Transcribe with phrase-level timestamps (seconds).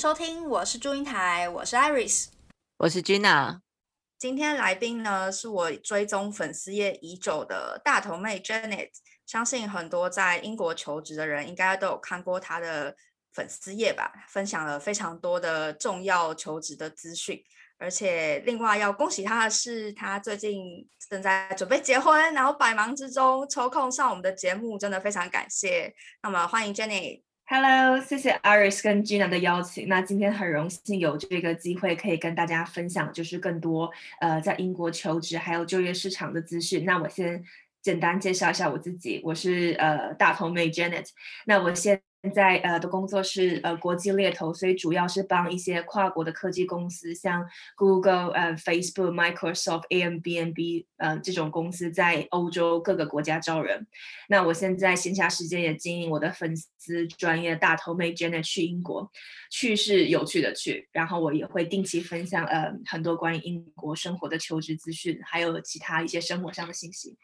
[0.00, 2.28] 收听，我是祝英台，我是 Iris，
[2.78, 3.60] 我是 Gina。
[4.18, 8.88] 今天来宾呢是我追踪粉丝页已久的大头妹 Janet，
[9.26, 12.96] 相信很多在英国求职的人应该都有看过她的
[13.34, 17.38] 粉丝页吧，分享了非常多的重要求职的资讯。
[17.76, 25.94] 而且另外要恭喜她的是，她最近正在准备结婚，然后百忙之中抽空上我们的节目，真的非常感谢。
[26.22, 27.20] 那么欢迎 Janet。
[27.52, 29.88] Hello，谢谢 Iris 跟 Gina 的邀请。
[29.88, 33.90] 那今天很荣幸有这个机会可以跟大家分享，就是更多
[34.20, 36.84] 呃在英国求职还有就业市场的资讯。
[36.84, 37.42] 那我先
[37.82, 41.08] 简单介绍一下我自己，我是呃大头妹 Janet。
[41.44, 42.00] 那我先。
[42.22, 47.42] 现在呃的工作是呃国际猎头，所以主要是帮一些跨国的科技公司，像
[47.76, 53.86] Google、呃 Facebook、Microsoft、AMBNB 呃这种公司在欧洲各个国家招人。
[54.28, 59.10] 那我现在闲暇时间也经营我的粉丝专业大头妹 Jenna 去英国，
[59.50, 67.16] 去是有趣的去，然后我也会定期分享呃很多关于英国生活的求职资讯，还有其他一些生活上的信息。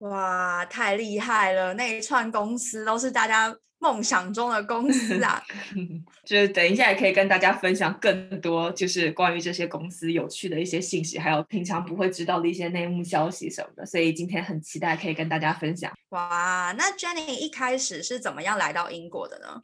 [0.00, 1.72] 哇，太厉害了！
[1.74, 3.56] 那一串公司都是大家。
[3.82, 5.42] 梦想中的公司啊，
[6.22, 13.86] 就是等一下也可以跟大家分享更多，就是关于这些公司有趣的一些信息，还有平常不会知道的一些内幕消息什么的。
[13.86, 15.90] 所以今天很期待可以跟大家分享。
[16.10, 19.62] 哇，那 Jenny 一开始是怎么样来到英国的呢？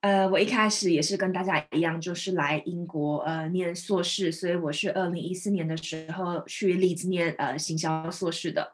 [0.00, 8.72] 呃，我一开始也是跟大家一样，就是来英国呃念硕士，所以我是二零一四年的时候去利兹念呃行销硕士的。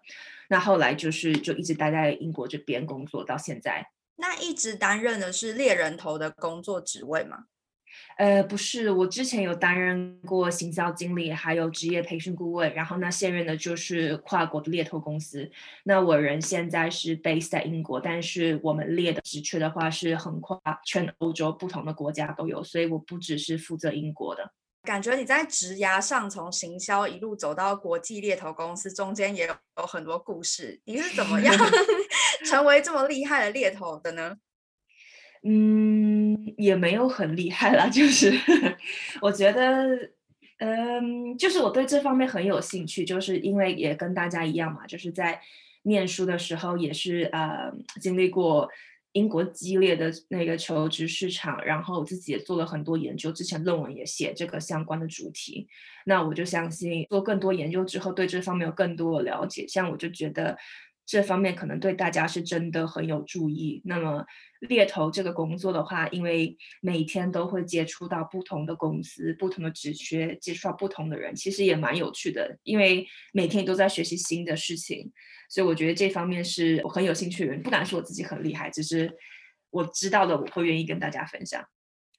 [0.49, 3.87] 那后来就是就一直待在英国这边工作到现在。
[4.17, 7.45] 那一直担任的是猎人头的工作职位吗？
[8.19, 15.51] 呃，不是，我之前有担任过行销经理，还有职业培训顾问，然后那，现任的就是跨国的猎头公司。
[15.85, 24.53] 那我人现在是 base 在英国，但是我们猎的职缺的话是横跨全欧洲不同的国家都有，所以我不只是负责英国的。
[24.89, 30.81] 感觉你在职涯上从行销一路走到国际猎头公司，中间也有有很多故事。
[30.87, 31.55] 你是怎么样
[32.49, 34.39] 成为这么厉害的猎头的呢？
[35.43, 38.33] 嗯，也没有很厉害啦，就是
[39.21, 40.11] 我觉得，
[40.57, 45.39] 嗯，就是我对这方面很有兴趣，就是因为也跟大家一样嘛，就是在
[45.83, 47.70] 念书的时候也是呃
[48.01, 48.67] 经历过。
[49.18, 55.67] 英国激烈的那个求职市场，然后自己也做了很多研究，之前论文也写这个相关的主题。
[56.06, 59.67] 那我就相信做更多研究之后，对这方面有更多的了解。
[59.67, 60.57] 像我就觉得
[61.08, 63.80] 这方面可能对大家是真的很有注意。
[63.86, 64.23] 那么
[64.61, 72.58] 猎头这个工作的话，因为每天都会接触到不同的公司、不同的职缺，接触到不同的人，其实也蛮有趣的。
[72.63, 75.11] 因为每天都在学习新的事情。
[75.48, 79.11] 所以我觉得这方面是我很有兴趣的人，不敢说我自己很厉害，只是
[79.70, 81.64] 我知道的我会愿意跟大家分享。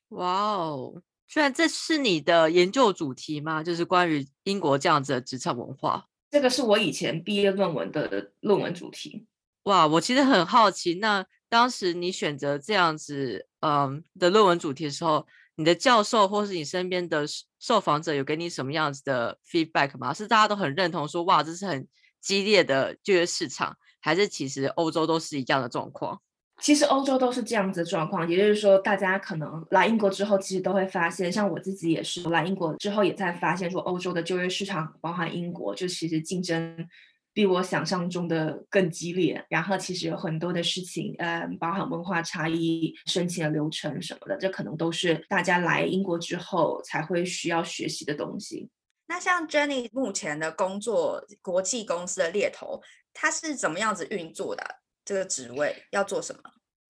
[0.07, 3.61] 哇哦，虽然这是你的研究主题吗？
[3.61, 6.07] 就是关于英国这样子的职场文化。
[6.29, 9.25] 这个是我以前毕业论文的论文主题。
[9.63, 15.25] 哇，我其实很好奇，那当时你选择这样子嗯的论文主题的时候，
[15.56, 17.25] 你的教授或是你身边的
[17.59, 20.13] 受访者有给你什么样子的 feedback 吗？
[20.13, 21.88] 是大家都很认同说哇，这是很。
[22.22, 26.22] 激烈的就业市场，还是其实欧洲都是一样的状况。
[26.61, 36.87] 其实欧洲都是这样子的状况，也就是说，大家可能来英国之后，其实都会发现，像我自己也是来英国之后，也在发现说，欧洲的就业市场，包含英国，就其实竞争
[37.33, 39.43] 比我想象中的更激烈。
[39.49, 48.69] 然后，其实有很多的事情，嗯，包含文化差异、申请的流程什么的，这可能都是大家来英国之后才会需要学习的东西。
[49.07, 52.81] 那像 Jenny 目前的工作，国际公司的猎头，
[53.13, 54.63] 他是怎么样子运作的？
[55.09, 56.39] 这个职位要做什么？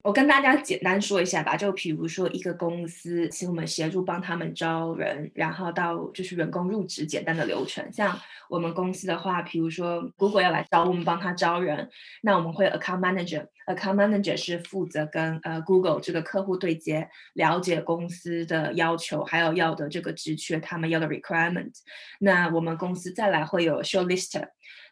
[0.04, 7.90] 我跟大家简单说一下吧，就比如说一个公司，请我们协助帮他们招人，然后到就是员工入职简单的流程。
[7.94, 8.20] 像
[8.50, 11.90] 我们公司的话，比如说 Google 要来招我们帮他招人，
[12.22, 21.72] 那我们会 Account Manager，Account Manager 是负责跟呃 Google 这个客户对接，了解公司的要求，还有要的这个职缺，他们要的 requirement。
[22.20, 24.46] 那我们公司再来会有 Shortlist。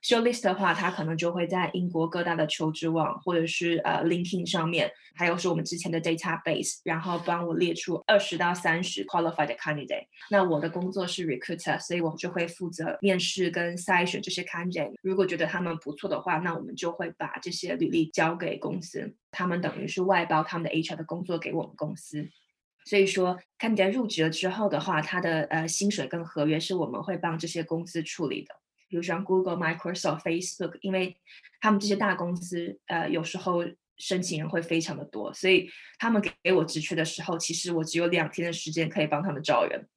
[0.03, 10.05] Show list 的话，它可能就会在英国各大的求职网，或者是呃 LinkedIn 上面，还有是我们之前的 database，然后帮我列出二十到三十 qualified candidate。
[10.29, 14.93] 那我的工作是 recruiter，所以我就会负责面试跟筛选这些 candidate。
[15.01, 22.29] 如果觉得他们不错的话，那我们就会把这些履历交给公司，他们等于是外包他们的 HR 的工作给我们公司。
[22.85, 28.55] 所以说 cand 入职了之后的话，他的呃薪水跟合约是我们会帮这些公司处理的。
[28.87, 31.17] 比如像 Google、Microsoft、Facebook，因为
[31.59, 33.63] 他们这些大公司，呃，有时候
[33.97, 39.87] 申请人会非常的多，所以他们给给我职缺的时候，其实我只有两天的时间可以帮他们招人。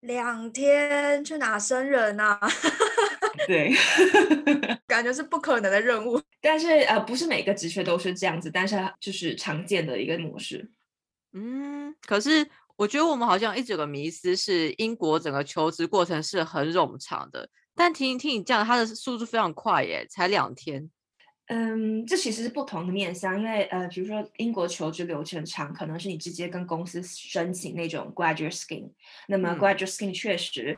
[0.00, 2.38] 两天去哪生人啊？
[3.46, 3.72] 对，
[4.86, 6.20] 感觉是不可能的任务。
[6.40, 10.70] 但是呃，不是每个职缺都是这样子，但是就是常见的一个模式。
[11.32, 12.46] 嗯，可是
[12.76, 17.48] 我觉得我们好像一直有个迷思，是英国整个求职过程是很冗长的。
[17.76, 20.90] 但听听你这样，它的速度非常快耶，才两天。
[21.48, 28.90] 嗯，这其实是不同的面向，因为呃，比如说英国求职流程长，可能是你直接跟公司申请那种 graduate scheme，
[29.28, 30.76] 那么 graduate scheme 确实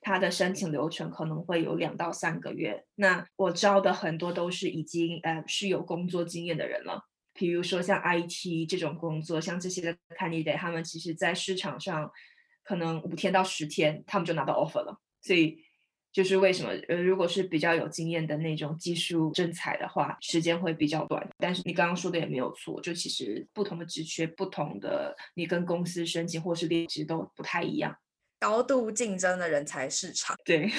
[0.00, 2.84] 它的申请流程可能会有两到三个月。
[2.96, 12.10] 那我招的很多都是已经呃是有工作经验的人了，比如说像 IT 这种工作，像这些的 candidate，他们其实在市场上
[12.64, 15.62] 可能五天到十天，他们就拿到 offer 了，所以。
[16.10, 21.28] 就是为什么呃，如果是比较有经验的那种技术人才的话，时间会比较短。
[21.38, 27.94] 但是你刚刚说的也没有错，就其实不同的职缺、不同的你跟公司申请或是离职都不太一样。
[28.40, 30.34] 高度竞争的人才市场。
[30.44, 30.70] 对。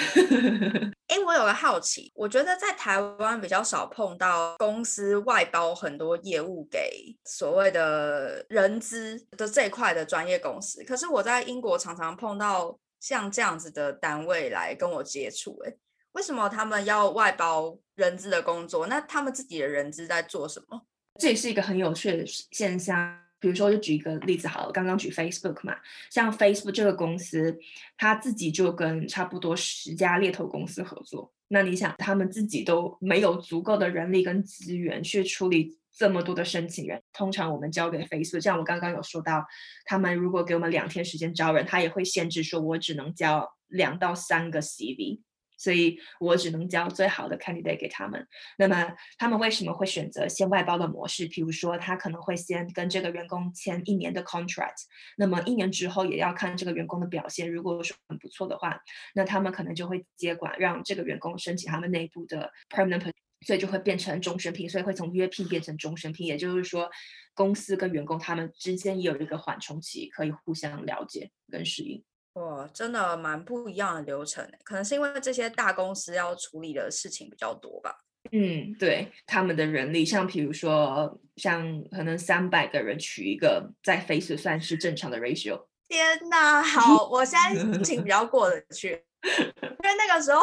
[1.08, 12.78] 哎，我有个好奇，我觉得在台湾比较少碰到公司外包很多业务给所谓的人资的这一块的专业公司，可是我在英国常常碰到。
[13.00, 15.74] 像这样子的单位来跟我接触，哎，
[16.12, 18.88] 为什么他们要外包人资的工作？
[18.88, 20.82] 那他们自己的人资在做什么？
[21.20, 23.20] 这也是一个很有趣的现象。
[23.42, 25.78] 比如说，就举一个例子好了，刚刚举 Facebook 嘛，
[26.12, 27.58] 像 Facebook 这个公司，
[27.98, 31.32] 他自己就跟差不多十家猎头公司合作。
[31.48, 35.79] 那你想，他们自己都没有足够的人力跟资源去处理。
[36.00, 39.46] 这么多的申请人，通常我们交给 Facebook，像我刚刚有说到，
[39.84, 45.20] 他们如果给我们两天时间招人，他也会限制说，我只能交两到三个 CV，
[45.58, 48.26] 所以我只能交最好的 candidate 给他们。
[48.58, 51.28] 那么他们为什么会选择先外包的模式？
[51.28, 54.86] 比如说，他可能会先跟这个员工签一年的 contract，
[55.18, 58.80] 那么一年之后也要看这个员工的表现，如果说很不错的话，
[59.14, 63.12] 那他们可能就会接管，让这个员工申请他们内部的 permanent。
[63.46, 66.28] 所以就会变成终身聘，所以会从约聘变成终身聘。
[66.28, 66.90] 也就是说，
[67.34, 72.04] 公司跟员工他们之间也有一个缓冲期，可以互相了解跟适应。
[72.34, 77.98] 哇，真的蛮不一样的流程，可能是因为这些大公司要处理的事情比较多吧。
[78.32, 85.66] 嗯，对，他们的人力，像比如说，像可能三百个人取一个，在 Face 算是正常的 ratio。
[85.88, 89.04] 天哪，好，我现在心情比较过得去。
[89.28, 90.42] 因为那个时候，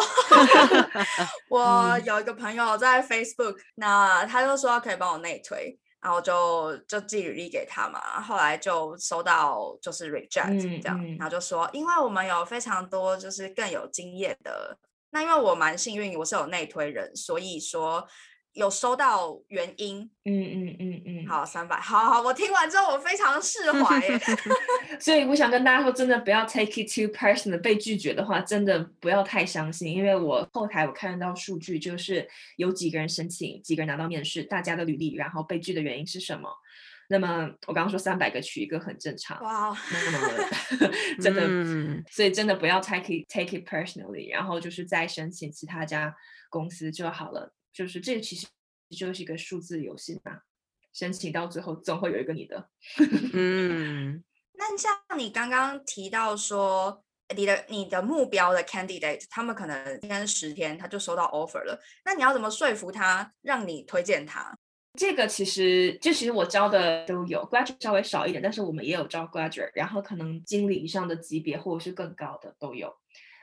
[1.49, 8.21] 我有一个朋友在 Facebook，那他就说可以帮我内推，然后就就寄履历给他嘛。
[8.21, 14.77] 后来就收到就是 reject 这样，然后就说因为我们有非常多就是更有经验的，
[15.11, 18.07] 那因为我蛮幸运，我是有内推人，所以说。
[18.57, 24.01] 有收到原因，嗯嗯嗯嗯，好三百，好好，我听完之后我非常释怀，
[24.99, 32.27] 所以我想跟大家说，真的不要 take it too personal，被拒绝的话，真的不要太相信，因为我后台我看到数据，就是
[32.57, 36.49] 有几个人申请，几个人拿到面试，大家的履历，然后被拒的原因是什么？
[37.09, 40.19] 那么我刚刚说三百个取一个很正常，哇，那么
[41.21, 46.17] 真的，所以真的不要 take it take it personally，然后就是再申请其他家
[46.49, 47.53] 公司就好了。
[47.77, 48.47] 就是这个其实
[48.97, 50.41] 就是一个数字游戏嘛，
[50.95, 52.71] 申请到最后总会有一个你的。
[53.35, 57.05] 嗯，那像你刚刚提到说，
[57.37, 64.57] 你的你的目标的 candidate，他们可能今天十天他就收到 offer 了，那你要怎么说服他让你推荐他？
[64.99, 72.97] 这个其实就其实我招的都有 graduate 稍微少一点，但是我们也有招 graduate，然后可能经理以上的级别或者是更高的都有。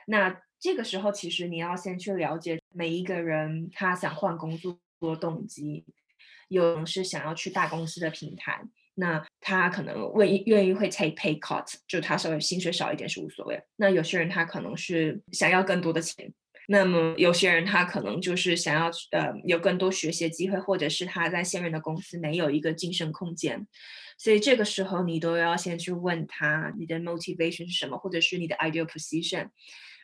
[0.08, 5.86] 那这个时候，其实你要先去了解每一个人他想换工作的动机。
[6.48, 8.62] 有人是想要去大公司的平台，
[8.96, 13.60] 那他可能愿愿意会 take pay cut，就他稍微薪水少一点是无所谓。
[13.76, 16.32] 那有些人他可能是想要更多的钱，
[16.68, 23.66] 那么有些人他可能就是想要呃有更多学习机会，或者是他在现任的公司没有一个晋升空间。
[24.18, 29.48] 所以这个时候你都要先去问他你的 motivation 是什么，或者是你的 ideal position。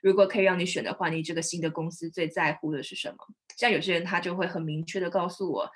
[0.00, 3.16] 如果可以让你选的话，你这个新的公司最在乎的是什么？
[3.57, 5.71] 像有些人他就会很明确的告诉我，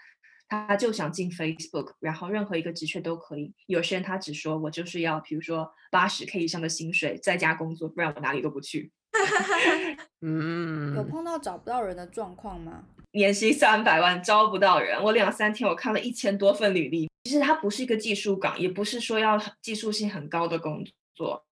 [0.48, 3.52] 他就想进 Facebook，然后任何一个职缺都可以。
[3.66, 8.90] 有些人他只说我就是要，比如说八十 K 以上的薪水，在家工作，不然我哪里都不去。
[10.22, 12.84] 嗯，有碰到找不到人的状况吗？
[13.12, 17.08] 年薪三百万招不到人，我两三天我看了一千多份履历。
[17.24, 21.43] 其实它不是一个技术岗，也不是说要技术性很高的工作。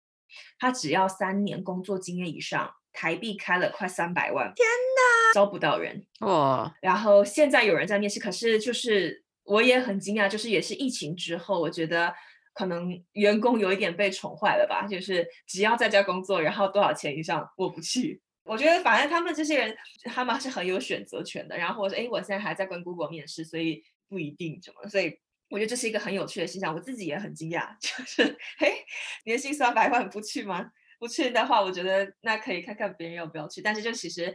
[0.59, 6.73] 他只要三年工作经验以上，台币开了快三百万，天哪，招不到人哦！
[6.81, 12.15] 然后现在有人在面试，可是就是我也很惊讶，就是也是疫情之后，我觉得
[12.53, 18.21] 可能员工有一点被宠坏了吧，就是只要在家工作，然后多少钱以上我不去。
[18.45, 21.57] 我觉得反正他们这些人，他们是很有选择权的。
[21.57, 24.89] 然后我说，哎，我现在还在跟 Google 面试，所以不一定什么。
[24.89, 25.17] 所以
[25.53, 28.85] 我觉得这是一个很有趣的现象，我自己也很惊讶， 就是，嘿，
[29.27, 30.71] 年薪三百万不去吗？
[30.99, 33.61] 不去的话，我觉得那可以看看别人要不要去。
[33.61, 34.35] 但是就其实，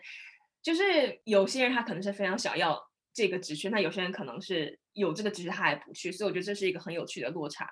[0.62, 2.80] 就是有些人他可能是非常想要
[3.14, 7.68] 这个职缺，那有些人可能是有这个职缺他还不去，所以我觉得这是一个很有趣的落差。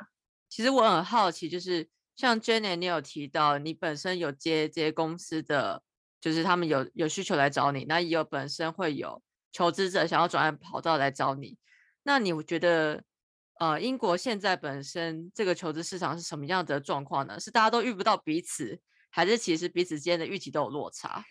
[0.50, 5.84] 其实我很好奇，就是像 Jenny，你有提到你本身有接这些公司的。
[6.22, 9.22] 就是他们有有需求来找你，那也有本身会有
[9.52, 11.60] 求职者想要转跑道来找你。
[12.02, 13.04] 那你觉得，
[13.60, 17.40] 呃，英国现在本身这个求职市场是什么样的状况呢？
[17.40, 21.24] 是大家都遇不到彼此，还是其实彼此之间的预期都有落差？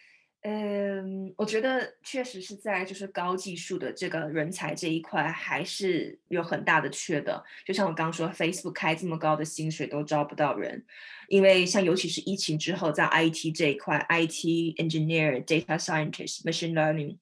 [0.47, 7.43] 嗯，我觉得确实是在就是高技术的这个人才这一块，还是有很大的缺的。
[7.65, 10.85] 就像我刚刚说，Facebook 开这么高的薪水都招不到人，
[11.29, 17.17] 因为像尤其是疫情之后，在 IT 这一块，IT engineer、data scientist、machine learning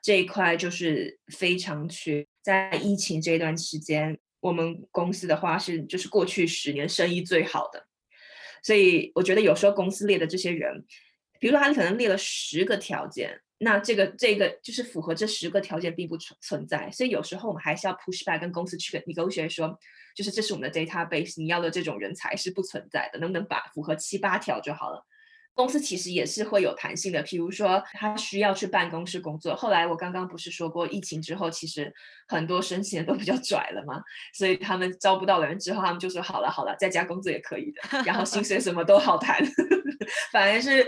[0.00, 2.24] 这一块就是非常缺。
[2.40, 7.86] 在疫情这段时间，我们公司的话是就是过去十年生意最好的，
[8.62, 10.84] 所以我觉得有时候公司列的这些人。
[11.40, 19.78] 比如说，他可能列了十个条件，那这个这个就是符合这十个条件并不存存在，所以有时候我们还是要 push back 跟公司去 negotiate 说，
[20.16, 25.06] 就是这是我们的 database，你要的这种人才是不存在的，能不能把符合七八条就好了。
[25.58, 29.56] 公司其实也是会有弹性的，比如说他需要去办公室工作。
[29.56, 31.92] 后来我刚刚不是说过，疫情之后其实
[32.28, 34.00] 很多申请人都比较拽了嘛，
[34.32, 39.44] 所以他们招不到人之后，他们就说好了好了，在家工作也可以的，然后薪水什么都好谈。
[40.30, 40.86] 反而是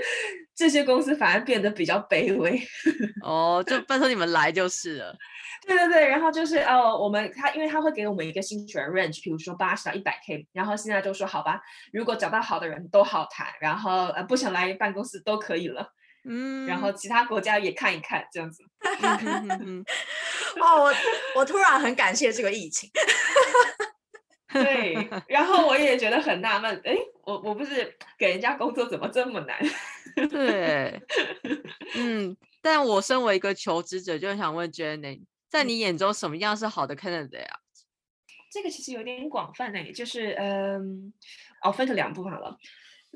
[0.55, 2.63] 这些公司反而变得比较卑微。
[3.27, 5.17] 哦，就拜托你们来就是了。
[5.67, 11.61] 对对对，然后就是呃，我们他因为他会给我们一个薪水 range，比如说八十到一百 k，然后现在就说好吧，
[11.93, 15.93] 如果找到好的人都好谈，然后呃不想来办公室都可以了，
[16.25, 18.65] 嗯，然后其他国家也看一看这样子。
[20.61, 20.95] 哦，我
[21.37, 22.91] 我突然很感谢这个疫情。
[24.53, 29.57] 对，然后我也觉得很纳闷，哎，我我不是给人家工作怎么这么难？
[30.29, 31.01] 对，
[31.95, 35.23] 嗯，但我身为一个求职者，就想问 Jenny。
[35.51, 37.59] 在你眼中，什么样是好的 candidate 啊？
[38.53, 41.13] 这个其实有点广泛呢，就是嗯，
[41.63, 42.57] 哦，分成两部分了。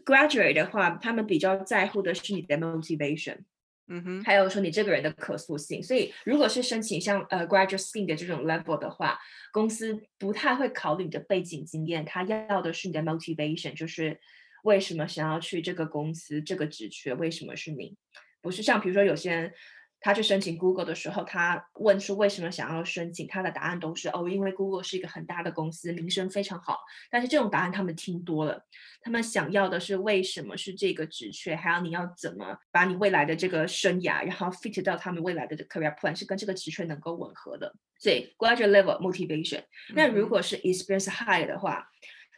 [0.04, 3.38] Graduate 的话，他们比较在乎的是你的 motivation，
[3.86, 5.80] 嗯哼，还有说你这个人的可塑性。
[5.80, 9.16] 所以，如果是申请像呃 graduate scheme 的这种 level 的话，
[9.52, 14.20] 公司不太会考虑你的背景经验，他要的是你的 motivation，就是
[14.64, 17.96] 为什么想要去这个公司这个职缺，为什么是你？
[18.42, 19.54] 不是像比如说有些人。
[20.04, 26.78] 他去申请 Google 的时候，他问出为什么想要申请，他的答案都是哦，因为 Google 是一个很大的公司，名声非常好。
[27.10, 28.62] 但是这种答案他们听多了，
[29.00, 37.74] 他们想要的是为什么是这个职缺，还有你要怎么把你未来的这个生涯，然后 fit 到他们未来的 career plan 是跟这个职缺能够吻合的。
[37.98, 39.62] 所以 graduate level motivation。
[39.94, 41.88] 那如果是 experience high 的话。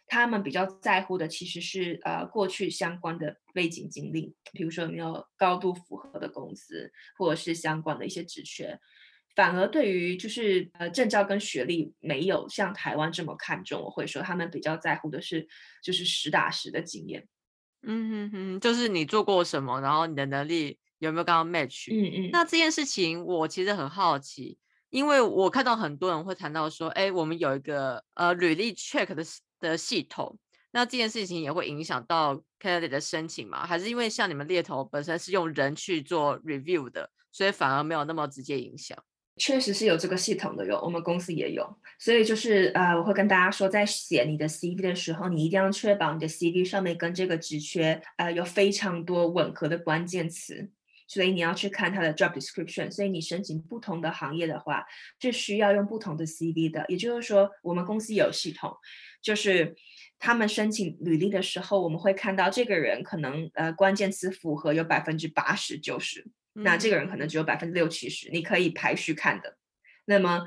[0.08, 8.78] 他们比较在乎的其实是呃过去相关的背景经历，比如说有没有高度符合的公司，或者是相关的一些职缺。
[9.34, 15.46] 反而对于就是呃证照跟学历没有像台湾这么看重，我会说他们比较在乎的是
[15.82, 17.26] 就是实打实的经验。
[17.82, 21.92] 嗯哼哼，就是你做过什么，然后你的能力有没有刚刚 match？
[21.92, 22.30] 嗯嗯。
[22.32, 24.56] 那这件事情我其实很好奇，
[24.88, 29.22] 因为我看到很多人会谈到说，哎，我们有一个呃履历 check 的。
[29.60, 30.38] 的系统，
[30.70, 33.66] 那这件事情也会影响到 candidate 的申请吗？
[33.66, 38.96] 还是因为像你们猎头本身是用人去做 review 的，所以反而没有那么直接影响？
[39.38, 41.66] 确实是有这个系统的，有我们公司也有。
[41.98, 50.70] 所以就是呃，我会跟大家说，在写你的 CV 的时候，你一定要确保你的 CV 上面跟这个职缺呃有非常多吻合的关键词。
[51.06, 52.90] 所以你要去看它的 job description。
[52.90, 54.84] 所以你申请不同的行业的话，
[55.20, 56.84] 是需要用不同的 CV 的。
[56.88, 58.76] 也就是说，我们公司有系统。
[59.22, 59.74] 就是
[60.20, 69.56] 他们申请履历的时候，我们会看到这个人可能呃关键词符合有百分之八十九十，那这个人可能只有百分之六七十，你可以排序看的。
[70.04, 70.42] 那么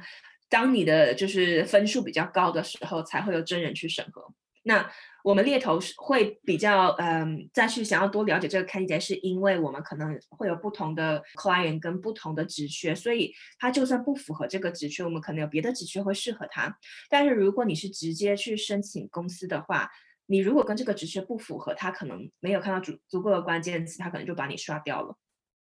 [0.48, 4.34] 当你的就是分数比较高的时候，才会有真人去审核。
[4.64, 4.92] 那
[5.24, 16.78] 我们猎头是会比较嗯再去想要多了解这个 candidate，是因为我们可能会有不同的 client 跟不同的职缺，所以他就算不符合这个职缺，我们可能有别的职缺会适合他。
[17.10, 19.90] 但是如果你是直接去申请公司的话，
[20.26, 25.18] 你如果跟这个职缺不符合，他可能没有看到足足够的关键词，他可能就把你刷掉了。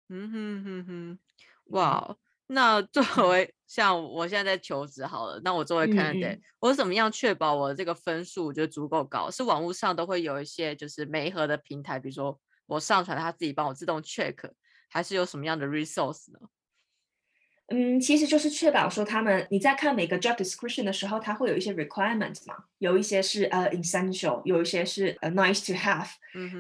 [0.09, 1.19] 嗯哼哼哼，
[1.67, 2.17] 哇，
[2.53, 9.31] 那作为像我现在在求职好了，那我作为嗯 candidate，、嗯我怎么样确保我的这个分数就足够高？
[9.31, 14.37] 是网络上都会有一些就是媒合的平台，比如说我上传，它自己帮我自动 check，
[14.89, 16.41] 还是有什么样的 resource 呢？
[17.73, 26.09] 嗯，其实就是确保说他们你在看每个 job description 的时候，它会有一些 requirements 嘛，有一些是呃 essential，有一些是呃 nice to have。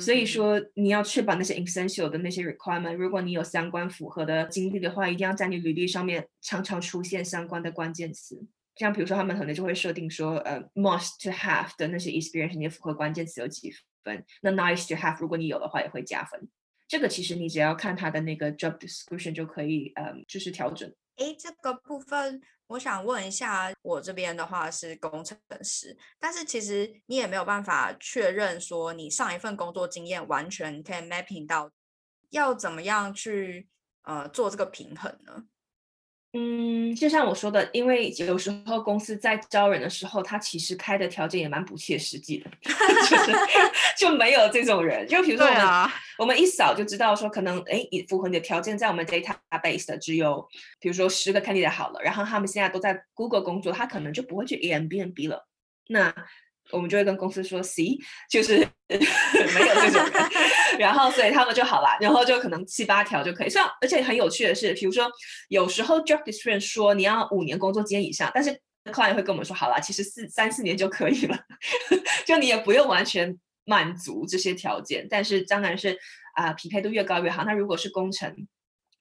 [0.01, 8.47] 所以说你要确保那些 essential 的那些 requirement，如果你有相关符合的经历的话，一定要在你履历上面常常出现相关的关键词。
[8.77, 13.73] 像比如说他们可能就会设定说，呃，must to have 的那些 experience，你的符合关键词有几
[14.05, 14.25] 分？
[14.43, 16.49] 那 nice to have 如果你有的话也会加分。
[16.89, 20.93] 这个其实你只要看他的那个 job description 就可以，嗯，就是调整。
[21.21, 31.71] 诶，这个部分我想问一下，我这边的话是工程师，但是其实你也没有办法确认说你上一份工作经验完全可以 mapping 到，
[32.31, 33.69] 要怎么样去
[34.03, 35.45] 呃做这个平衡呢？
[36.33, 43.33] 嗯，就像我说的，因为有时候公司在招人的时候，他其实开的条件也蛮不切实际的， 就是
[43.99, 45.05] 就没有这种人。
[45.09, 55.49] 就比如说我们、啊，我们一扫就知道说，可能哎，你符合你的条件，在我们 database 的只有比如说十个 candidate 好了，然后他们现在都在 Google 工作，他可能就不会去 Airbnb 了。
[55.89, 56.15] 那
[56.71, 57.99] 我们就会跟公司说，C
[58.31, 58.59] 就是
[58.89, 60.31] 没有这种人，
[60.81, 63.51] 然后所以他们就好啦，然后就可能七八条就可以。
[63.51, 65.11] 像而且很有趣的是，比如说
[65.49, 71.39] 有时候 job description 说你要五年工作经验以上，但是 client 会跟我们说，好啦，其实四三四年就可以了，
[72.27, 75.99] 就你也不用完全满足这些条件，但是当然是
[76.35, 77.45] 啊、匹配度越高越好。
[77.45, 78.35] 那如果是工程，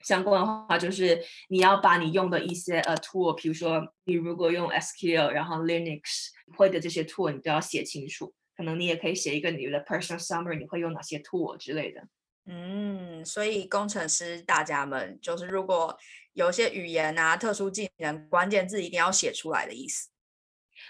[0.04, 6.02] 相关的话，就是你要把你用的一些呃 tool，比如说你如果用 SQL，然后 Linux
[6.58, 8.34] 会的这些 tool，你都要写清楚。
[8.60, 12.06] 可能你也可以写一个你的 personal summary，你会用哪些 tool 之类的。
[12.46, 15.98] 嗯，所以工程师大家们就是如果
[16.34, 20.10] 有些语言啊、特殊技能、关键字一定要写出来的意思。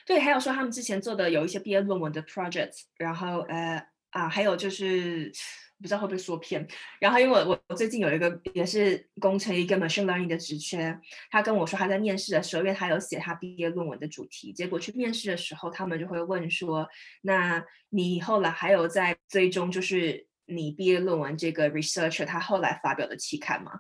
[0.04, 5.32] 对，还有说他们之前做的有一些毕业论文的 projects，然后呃啊，还有就是
[5.82, 6.68] 不知道会不会说偏，
[7.00, 11.00] 然后因为我我最近有一个也是工程一个 machine learning 的职缺，
[11.32, 16.88] 他跟我说他在面试的时候，因为他有写他毕业论文的主题，结果去面试的时候，他们就会问说，
[17.22, 23.72] 那你后来还有在最终就是你毕业论文这个 researcher 他后来发表的期刊吗？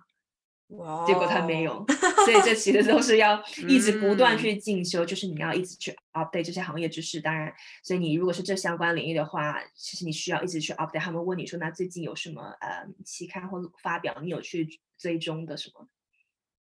[0.69, 1.85] 哇，结果他没有，
[2.25, 7.19] 所以这其实都是要 一直不断嗯去进修，就是你要一直去 update 这些行业知识。
[7.19, 7.51] 当然，
[7.83, 10.99] 所以你如果是这相关领域的话，其实你需要一直去 update。
[10.99, 15.87] 他们问你说，那最近有什么呃期刊或发表，你有去追踪的什么？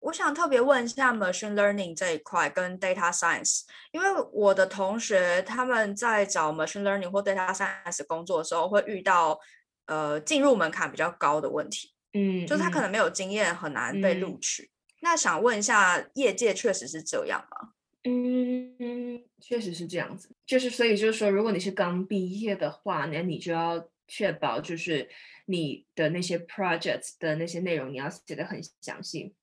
[0.00, 9.38] 我想特别问一下 machine learning 这一块跟 data science，因为我的同学他们在找 machine learning 或 data science 工作的时候，会遇到
[9.84, 14.70] 呃进入门槛比较高的问题，嗯，就是他可嗯能没有经验，很难被录嗯取。
[15.02, 17.70] 那想问一下，业界确实是这样吗？
[18.04, 25.08] 嗯，确实是这样子，就是所以就是说，如果你是刚毕业的话，那你就要确保就是
[25.46, 29.34] 你的那些 projects 的那些内容你要写的很详细，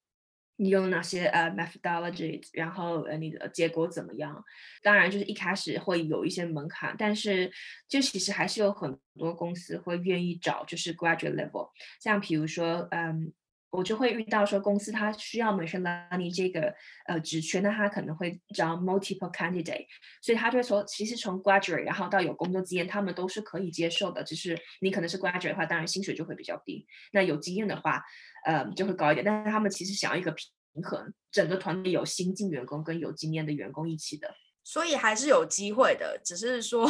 [0.58, 4.44] 你用哪些呃 methodology，然后呃你的结果怎么样？
[4.84, 7.52] 当然就是一开始会有一些门槛，但是
[7.88, 11.70] 就其实还是有很多公司会愿意找就是 graduate level，
[12.02, 13.34] 像比如说嗯。
[13.70, 16.74] 我就会遇到说公司它需要 machine learning 这个
[17.06, 19.86] 呃职缺，那它可能会招 multiple candidate，
[20.22, 28.02] 所以他就会说，其实从 graduate 然后到有工作经验，他们都是可以接受的，只是你可能是 graduate 的话，当然薪水就会比较低，那有经验的话，
[28.48, 34.34] 呃就会高一点，但是他们其实想要一个平衡，整个团队有新进员工跟有经验的员工一起的。
[34.64, 36.90] 所以还是有机会的，只是说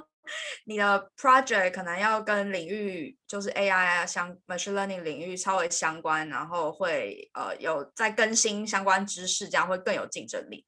[0.66, 10.66] 你的 project 可能要跟领域，就是 AI 啊相 machine learning 领域稍微相关，然后会呃有在更新相关知识，这样会更有竞争力。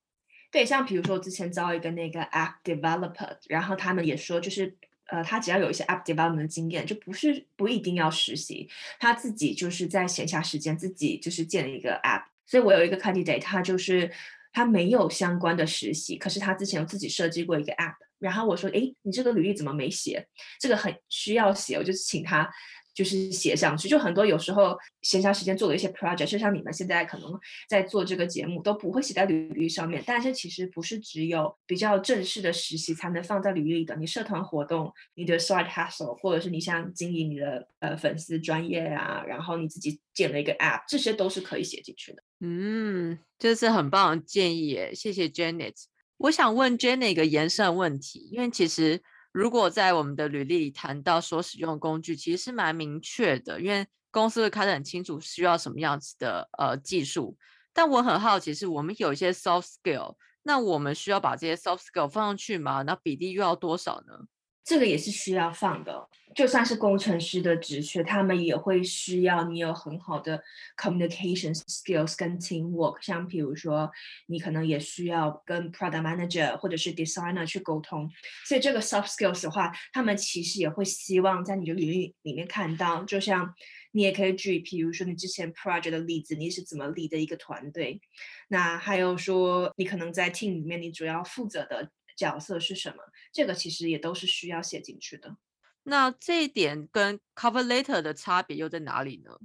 [0.51, 4.77] 对，像比如说之前招一个那个 app developer，然后他们也说就是。
[5.13, 8.67] 呃，他只要有一些 app development 的经验，就不是不一定要实习，
[8.99, 12.25] 他自己就是在闲暇时间自己就是建了一个 app。
[12.47, 14.11] 所以我有一个 candidate，他就是
[14.55, 17.97] 他没有相关的实习，可是他之前有自己设计过一个 app。
[18.19, 20.27] 然后我说，哎，你这个履历怎么没写？
[20.59, 22.51] 这个很需要写，我就请他
[22.95, 23.89] 就是写上去。
[23.89, 30.03] 就很多有时候闲暇时间做的一些 project，就像你们现在可能在做这个节目，都不会写在履历上面。
[30.07, 42.23] 但是其实不是只有比较正式的实习才能放在履历的，你社团活动、你的 side hustle，或者是你想经营你的呃粉丝专业啊，然后你自己建了一个 app，这些都是可以写进去的。
[42.41, 45.75] 嗯，这是很棒的建议耶，谢谢 Janet。
[46.19, 49.01] 我想问 Janet 一个延伸问题，因为其实
[49.33, 57.37] 如果在我们的履历里谈到所使用工具，其实是蛮明确的，因为公司会看得很清楚需要什么样子的呃技术。
[57.73, 62.83] 但我很好奇，是我们有一些 soft skill，那我们需要把这些 soft skill 放上去吗？
[62.83, 64.27] 那比例又要多少呢？
[64.65, 70.41] 这个也是需要放的，就算是工程师的职缺，他们也会需要你有很好的
[70.77, 72.99] communication skills 跟 teamwork。
[73.03, 73.91] 像比如说，
[74.27, 78.09] 你可能也需要跟 product manager 或者是 designer 去沟通。
[78.47, 83.03] 所以这个 soft skills 的话，他们其实也会希望在你的领域里面看到。
[83.03, 83.53] 就像
[83.91, 88.01] 你也可以举，比如说你之前 project 的例子，你是怎么 lead 的一个团队？
[88.47, 91.91] 那还有说，你可能在 team 里面，你主要负责的。
[92.15, 92.97] 角色是什么？
[93.33, 95.37] 这个其实也都是需要写进去的。
[95.85, 99.37] 那这一点跟 cover letter 的差别又在哪里呢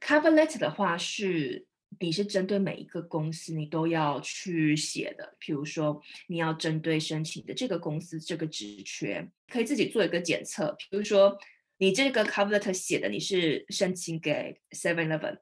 [0.00, 1.66] ？cover letter 的话是
[1.98, 5.34] 你是针对每一个公司你都要去写的。
[5.38, 10.76] 比如说你要针对申请的这个公司这个职缺，可以自己做一个检测。
[10.90, 11.38] 比如说
[11.78, 15.38] 你这个 cover letter 写的你是申请给 Seven Eleven。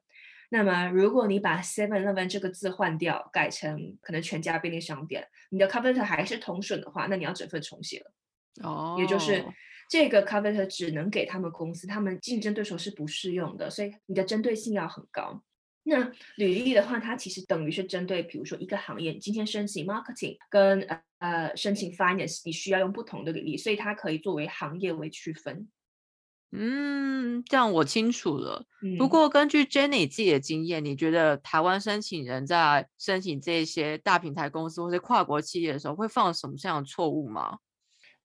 [0.49, 8.13] 那么，如果你把 Seven Eleven 这个字换掉，改成可能全家便利商店，你的 cover 还是通顺的话，那你要整份重写了。
[8.63, 9.43] 哦，也就是
[9.89, 15.43] 这个 cover 只能给他们公司，他们竞争对手是不适用的，所以你的针对性要很高。
[15.83, 20.81] 那履历的话，它其实等于是针对，比如说一个行业，今天申请 marketing 跟
[21.19, 25.67] 呃申请 finance，你需要用不同的履历，所以它可以作为行业为区分。
[26.51, 28.65] 嗯，这样我清楚了。
[28.97, 37.57] 不过根据 Jenny 自己的经验，你觉得台湾申请人在申请这些大平台公司或是跨国企业的时候，会犯什么样的错误吗？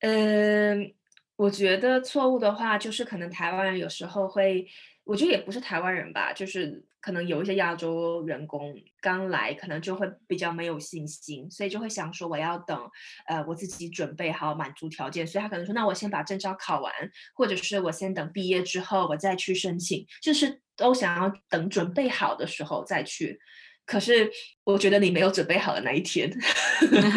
[0.00, 0.94] 嗯，
[1.36, 4.66] 我觉得错误的话，就是可能台湾人有时候会。
[5.04, 12.78] 我觉得也不是台湾人吧，就是可能有一些亚洲员工刚来，可能就会比较没有信心，所以就会想说我要等，
[13.26, 16.92] 呃，我自己准备好满足条件，所以他可能说那我先把证照考完，
[17.34, 23.40] 或者是我先等毕业之后我再去申请，就是都想要等准备好的时候再去。
[23.84, 24.30] 可是
[24.62, 26.30] 我觉得你没有准备好的那一天，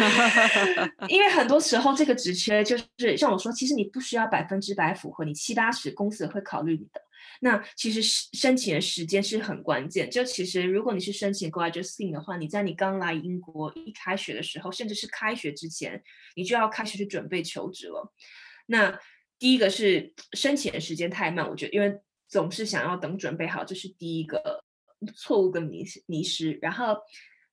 [1.08, 7.00] 因为很多时候这个职缺就是像我说，其实你不需要百分之百符合，你七八十公司会考虑你的。
[7.40, 8.02] 那其实
[8.36, 10.10] 申请的时间是很关键。
[10.10, 16.02] 就其实，如果你是申请 graduate s c h e m 的话，你在你刚来英国一开学的时候，甚至是开学之前，
[16.34, 18.12] 你就要开始去准备求职了。
[18.66, 18.98] 那
[19.38, 24.64] 第一个是申请的时间太慢，我觉得，因为总是想要等准备好，这是第一个
[25.14, 26.58] 错误跟迷迷失。
[26.62, 26.96] 然后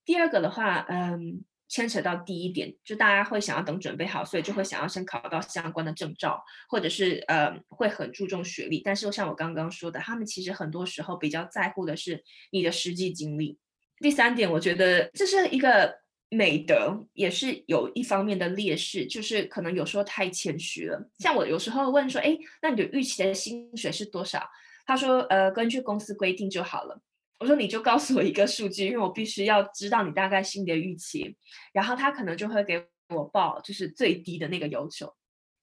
[0.06, 1.44] 第二个的话，嗯。
[1.74, 8.80] 牵扯到第一点，就大家会想要等准备好，所以就会想要先考到相关的证照，或者是呃会很注重学历。
[8.86, 13.58] 但是像我刚刚说的，他们其实很多时候比较在乎的是你的实际经历。
[13.98, 15.96] 第三点，我觉得这是一个
[16.30, 21.10] 美德，也是有一方面的劣势，就是可能有时候太谦虚了。
[21.18, 24.48] 像我有时候问说，哎，那你的预期的薪水是多少？
[24.86, 27.02] 他说，呃，根据公司规定就好了。
[27.44, 31.36] 我说你就告诉我一个数据，因为我必须要知道你大概心里的预期，
[31.74, 35.14] 然后他可能就会给我报就是最低的那个要求，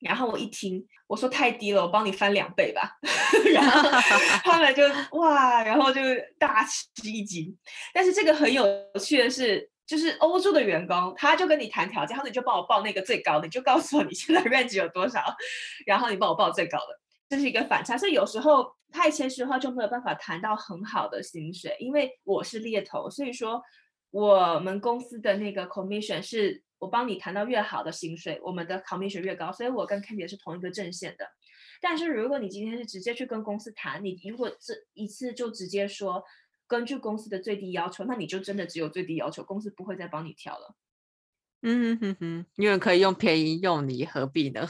[0.01, 2.99] 然后我一听我说太低了，我帮你翻两倍吧，
[3.55, 3.89] 然后
[4.45, 4.83] 他们就
[5.19, 6.03] 哇，然后就
[6.39, 7.57] 大吃一惊。
[7.95, 8.63] 但是这个很有
[9.01, 15.35] 趣的是，就是欧洲的员工他就跟你谈条件，他说你就帮我报那个最高的，你就告诉我你现在 range 有多少，
[15.87, 17.00] 然后你帮我报最高的。
[17.31, 21.77] 这是一个反差，所以有时候太谦虚的话就没有办法谈到很好的薪水。
[21.79, 23.63] 因为我是猎头，所以说
[24.11, 29.53] 我们公司的那个 commission 是我帮你谈到越好的薪水，我们的 commission 越高。
[29.53, 31.25] 所以我跟 Candy 是同一个阵线的。
[31.81, 36.25] 但是如果你今天是直接去跟公司谈，你如果这一次就直接说
[36.67, 40.75] 根据公司的最低要求，那你就真的只有最低要求，公司不会再帮你调了。
[41.63, 44.67] 嗯哼哼，因为可以用便宜用你，何必呢？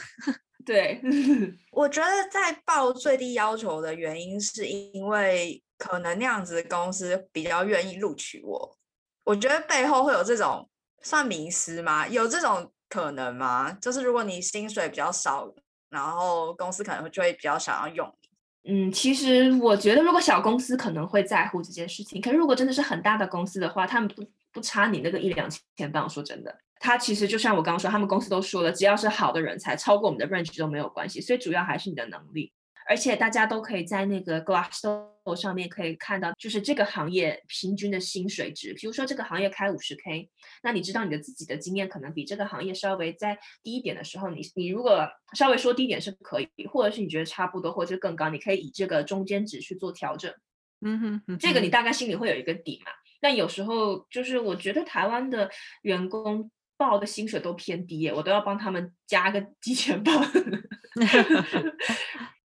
[0.71, 1.01] 对，
[1.73, 8.79] 我觉得在报最低要求的原因，是因为可能那样子公司比较愿意录取我。
[9.25, 10.71] 我觉得背后会有这种
[11.03, 12.07] 算迷失吗？
[12.07, 13.73] 有这种可能吗？
[13.81, 15.53] 就是如果你薪水比较少，
[15.89, 18.17] 然后公司可能就会比较想要用
[18.63, 18.73] 你。
[18.73, 26.09] 嗯，其实我觉得如果小公司可能会在乎这件事情，可是如果真的是很大的公司的话，他们不不差你那个一两千镑。
[26.09, 26.57] 说真的。
[26.83, 31.21] 他其实就像我刚刚说，他们公司都说了，只要是好的人才，超过我们的 range 都没有关系。
[31.21, 32.51] 所以主要还是你的能力，
[32.89, 38.73] 而且大家都可以在那个 Glassdoor 上面可以看到，就是这个行业平均的薪水值。
[38.73, 40.31] 比如说这个行业开五十 K，
[40.63, 50.33] 那你知道你的自己的经验可能比这个行业稍微在低一点的时候，你你如果稍微说低一点是可以，或者是你觉得差不多，或者是更高，你可以以这个中间值去做调整。
[50.81, 52.91] 嗯哼，这个你大概心里会有一个底嘛。
[53.21, 55.51] 但有时候就是我觉得台湾的
[55.83, 56.51] 员工。
[56.81, 60.15] 报的薪水都偏低耶，我都要帮他们加个几千镑。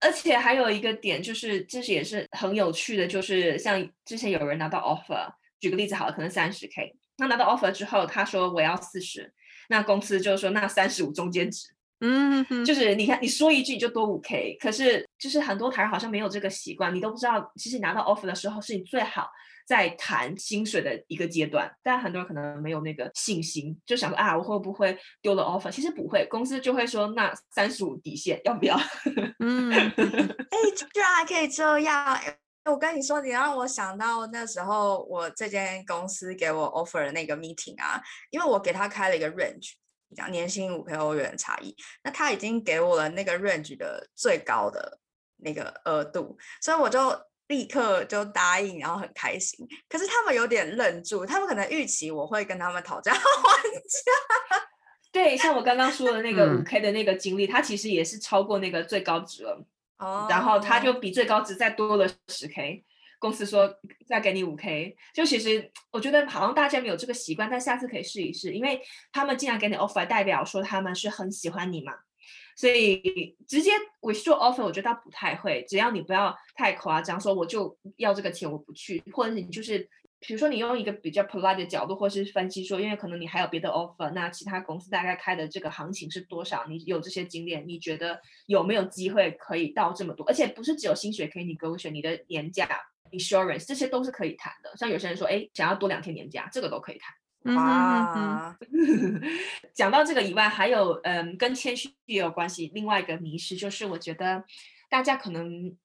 [0.00, 9.32] 而且还有一个点就是，这是也是很有趣的，就是像之前有人拿到 offer，举个例子好了，可能三十 K，那拿到 offer 之后，他说我要四十，
[9.68, 11.68] 那公司就说那三十五中间值，
[12.00, 19.30] 嗯哼，就是你看你说一句你就多五 K，可是就是很多台人好像没有这个习惯，你都不知道，其实拿到 offer 的时候是你最好
[19.64, 25.70] 在谈薪水的一个阶段，但很多人可能没有那个信心，就想说啊我会不会丢了 offer？
[25.70, 28.78] 其实不会，公司就会说那三十五底线要不要？
[29.40, 30.58] 嗯， 哎，
[30.92, 32.14] 居然还可以这样！
[32.14, 38.00] 哎我跟你说，你让我想到那时候我这间公司给我 offer 的那个 meeting 啊，
[38.30, 39.72] 因为我给他开了一个 range，
[40.16, 44.98] 讲年薪五 k 欧元的差异，那他已经给我了那个 range 的最高的
[45.36, 47.00] 那个额度，所以我就
[47.48, 49.66] 立刻就答应，然后很开心。
[49.88, 54.66] 可是他们有点愣住，他们可能预期我会跟他们讨价 还价。
[55.12, 59.64] 对，像我刚刚说的那个五嗯 K 的那个经历，它其实也是超过那个最高值了。
[59.98, 62.84] 哦然后他就比最高值再多了十 K，
[63.20, 63.72] 公司说
[64.08, 71.92] 再给你五 K，就其实我觉得好像大家没有这个习惯，但下次可以试一试，因为他们既然给你 offer，代表说他们是很喜欢你嘛，
[72.56, 79.88] 所以直接 withdraw offer 我觉得他不太会，只要你不要太夸张，说我就要这个钱我不去，或者你就是。
[80.26, 86.64] 比如说，你用一个比较 polite 的角度，或是分析说，因为可能你还有别的 offer，那其他公司大概开的这个行情是多少？
[86.66, 90.26] 你有这些经验，你觉得有没有机会可以到这么多？
[90.26, 92.66] 而且不是只有薪水可以你勾选，你的年假、
[93.10, 94.74] insurance 这些都是可以谈的。
[94.78, 97.14] 像有些人说，哎，想要多两天年假，这个都可以谈。
[97.44, 98.56] 哇，
[99.74, 102.70] 讲到这个以外，还有嗯，跟谦虚也有关系。
[102.74, 104.42] 另外一个迷失就是，我觉得
[104.88, 105.76] 大家可能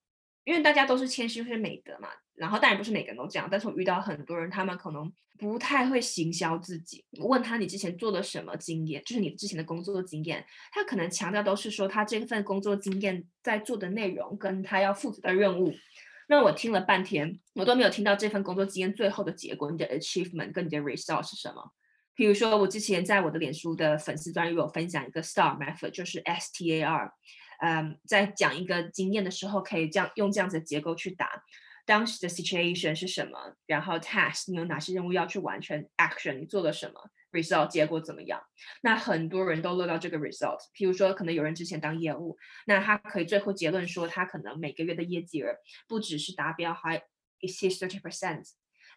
[0.45, 7.03] 因为大家都是谦虚是美德嘛，然后当然不是每个人都这样，但是我遇到很多人，他们可能不太会行销自己。
[7.19, 15.73] 问他你之前做了什么经验，就是你之前的工作经验，他可能强调都是说他这份工作经验在做的内容跟他要负责的任务。
[16.31, 21.73] 那我听了半天，我都没有听到这份工作经验最后的结果，你的 achievement 跟你的 result 是什么？
[22.13, 27.11] 比如说，我之前在我的脸书的粉丝专页有分享一个 STAR method，就是 S T A R，
[27.61, 31.43] 嗯，在讲一个经验的时候，可以这样用这样子的结构去答。
[31.87, 33.55] 当时的 situation 是什么？
[33.65, 38.41] 然后 task 你有哪些任务要去完成？action 你做了什么？result 结果怎么样？
[38.81, 40.59] 那很多人都落到这个 result。
[40.75, 45.53] 譬如说，可能有人之前当业务，那他可以最后结论说，他可能每个月的业绩额
[45.87, 47.03] 不只是达标，还
[47.41, 48.43] exceed thirty percent。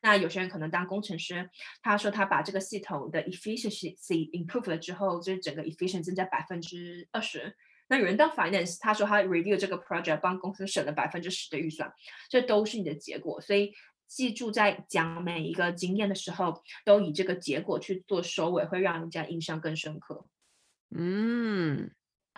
[0.05, 1.49] 那有些人可能当工程师，
[1.81, 3.97] 他说他把这个系统的 efficiency
[4.33, 7.57] improve 了之后，就是整个 efficiency 增加百分之二十。
[7.89, 11.93] 那有人当 finance，他说他 review 这个 project 帮公司省了百分之十的预算，
[12.31, 13.41] 这都是你的结果。
[13.41, 13.73] 所以
[14.15, 20.27] 记住，在讲每一个经验的时候，都以这个结果去做收尾，会让人家印象更深刻。
[20.95, 21.91] 嗯，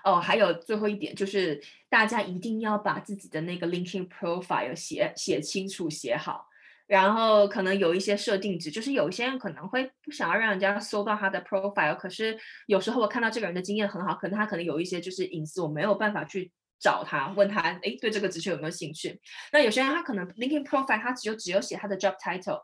[0.05, 6.47] 哦，还有最后一点就是，大家一定要把自己的那个 LinkedIn profile 写写清楚、写好。
[6.87, 19.21] 然后可能有一些设定值，就是有一些人可能会不想要让人家搜到他的 profile，可是有时候我看到这个人的经验很好，可能他可能有一些就是隐私，我没有办法去找他问他，哎，对这个职缺有没有兴趣？
[19.53, 22.63] 那有些人他可能 LinkedIn profile 他只有只有写他的 job title，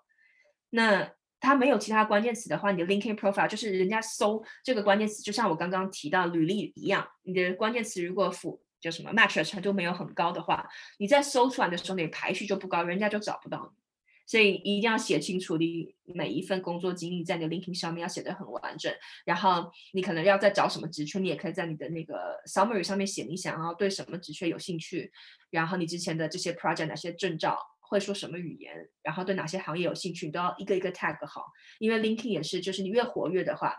[0.71, 10.69] 那他没有其他关键词的话，你的 LinkedIn profile 就是人家搜这个关键词，就像我刚刚提到履历一样，你的关键词如果符就什么 match 的程度没有很高的话，
[10.99, 13.80] 你在搜出来的时候，你排序就不高，人家就找不到你。
[14.31, 18.95] 所以一定要写清楚你每一份工作经历，在你的 LinkedIn 上面要写得很完整。
[19.25, 25.11] 然后你可能要在找什么职缺，你也可以在你的那个 summary 上面写你想要对什么职缺有兴趣，
[25.51, 31.47] 然后你之前的这些 project 哪些证照，会说什么语言，然后对哪些行业有兴趣，你都要一个一个 tag 好。
[31.81, 33.75] 因为 LinkedIn 也是，就是你越活跃的话，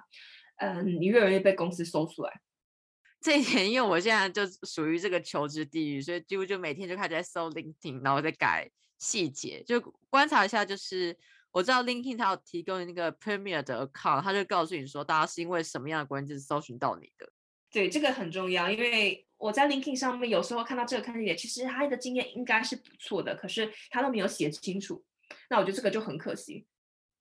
[0.58, 2.42] 嗯，你越容易被公司搜出来。
[3.24, 8.70] 这一点，因为我现在就属于这个求职地狱，所以几乎就每天就开始在搜 LinkedIn，然后再改
[9.02, 10.64] 细节，就观察一下。
[10.64, 11.18] 就是
[11.52, 17.28] 我知道 LinkedIn 它有提供那个 Premier 的 account，它就告诉你说，大家是因为什么样的关键字搜寻到你的。
[17.72, 25.04] 对，这个很重要，因为我在 LinkedIn 上面有时候看到这个看点其实他的经验应该是不错的，可是他都没有写清楚，
[25.50, 26.68] 那我觉得这个就很可惜。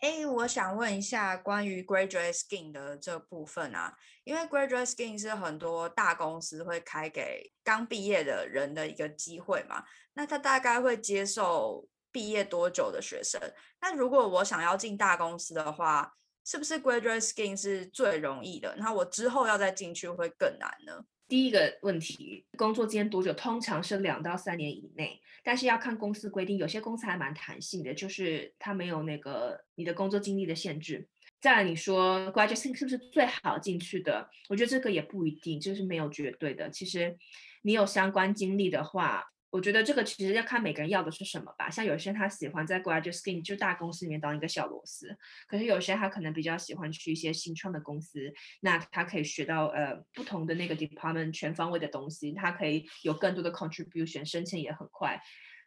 [0.01, 9.85] 哎，我想问一下关于 graduate scheme 的这部分啊，因为 graduate scheme 是很多大公司会开给刚毕业的人的一个机会嘛，
[10.15, 13.39] 那他大概会接受毕业多久的学生？
[13.83, 16.15] 那如果我想要进大公司的话，
[16.47, 18.75] 是不是 graduate scheme 是最容易的？
[18.79, 21.05] 那我之后要再进去会更难呢？
[21.31, 23.33] 第一个问题，工作间多久？
[23.35, 31.07] 通常是两到三年以内，但是要看公司规定，有些公司还蛮弹性的，就是它没有那个你的工作经历的限制。
[31.41, 34.29] 再来，你说，graduation 是不是最好进去的？
[34.49, 36.69] 我觉得这个也不一定，就是没有绝对的。
[36.69, 37.17] 其实
[37.63, 41.69] 你有相关经历的话，我觉得这个其实要看每个人要的是什么吧。
[41.69, 55.21] 像有些人他喜欢在 graduate scheme 就大公司里面当一个小螺丝，可是有些他可能比较喜欢去一些新创的公司，那他可以学到呃不同的那个 department 全方位的东西，他可以有更多的 contribution，升迁也很快。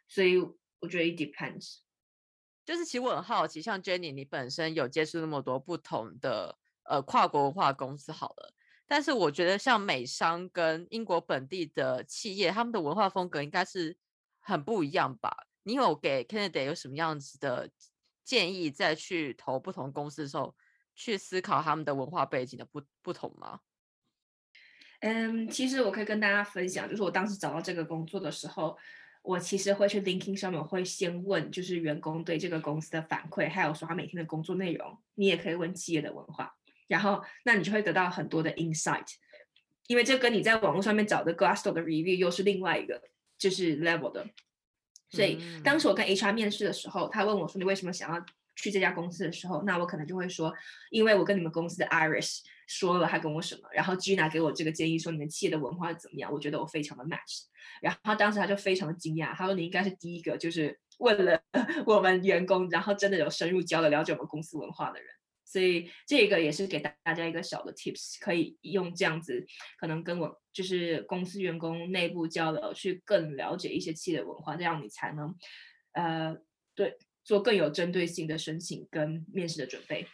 [0.08, 1.80] 所以我觉得 it depends。
[2.64, 8.54] 就是其实我很好奇，像 Jenny，你本身有接触那么多不同的呃跨国文化公司，好了。
[8.86, 13.96] 但是我觉得，像美商跟英国本地的企业，他们的文化风格应该是
[14.40, 15.46] 很不一样吧？
[15.62, 17.70] 你有给 Canada 有什么样子的
[18.22, 20.54] 建议，再去投不同公司的时候，
[20.94, 23.60] 去思考他们的文化背景的不不同吗？
[25.00, 28.76] 嗯，其实我可以跟大家分享，就是我当时找到这个工作的时候，
[29.22, 34.98] 我其实会去 LinkedIn 上面会先问，就是员工对这个公司的反馈，还有说他每天的工作内容。
[35.14, 36.54] 你也可以问企业的文化。
[36.86, 39.06] 然后，那你就会得到很多的 insight，
[39.86, 43.02] 因为这跟你在网络上面找的 Glassdoor 的 review 又是另外一个
[43.38, 44.26] 就是 level 的。
[45.10, 48.24] 所以当时我跟 HR 面试的时候，他问我说你为什么想要
[48.56, 50.52] 去这家公司的时候，那我可能就会说，
[50.90, 57.44] 因为我跟你们公司的 Iris 说了他跟我什么，然后 Gina 给我这个建议说你们企业的文化怎么样，我觉得我非常的 match。
[57.80, 61.40] 然后当时他就非常的惊讶，他说你应该是第一个就是问了
[61.86, 65.13] 我们员工，然后真的有深入交流了解我们公司文化的人。
[65.44, 69.46] 所以这个也是给大家一个小的 tips，可以用这样子，
[69.78, 75.34] 可能跟我就是公司员工内部交流，去更了解一些企业的文化，这样你才能，
[75.92, 76.36] 呃，
[76.74, 80.06] 对，做更有针对性的申请跟面试的准备。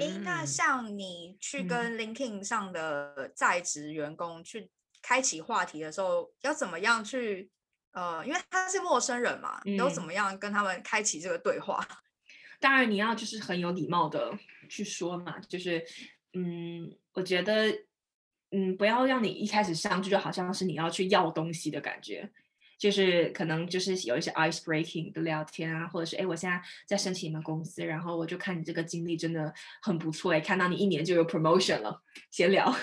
[0.00, 4.70] 诶，那像你去跟 LinkedIn 上的在职员工去
[5.02, 7.50] 开启话题的时候，要怎么样去？
[7.92, 11.86] 呃，因为他是陌生人嘛，要怎么样跟他们开启这个对话？
[12.64, 14.32] 当然，你要就是很有礼貌的
[14.70, 15.84] 去说嘛，就是，
[16.32, 17.70] 嗯，我觉得，
[18.52, 22.26] 嗯，不要让你一开始上去就好像是你要去要东西的感觉，
[22.78, 32.74] 就是可能就是有一些 ice breaking 的聊天啊，或者是哎，我现在在申请你们公司，然后我就看你这个经历真的很不错，哎，看到你一年就有 promotion 了，闲聊，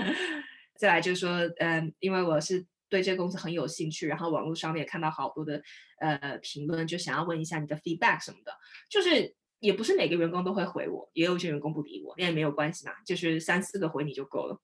[0.80, 2.64] 再来就是说，嗯，因为我是。
[2.90, 5.62] 对这个公司很有兴趣，然后网络上面也看到好多的
[6.00, 8.52] 呃评论，就想要问一下你的 feedback 什么的。
[8.90, 14.60] 就是也不是每个员工都会回我，也有一些员工不理我，那也没有关系嘛，就是三四个回你就够了。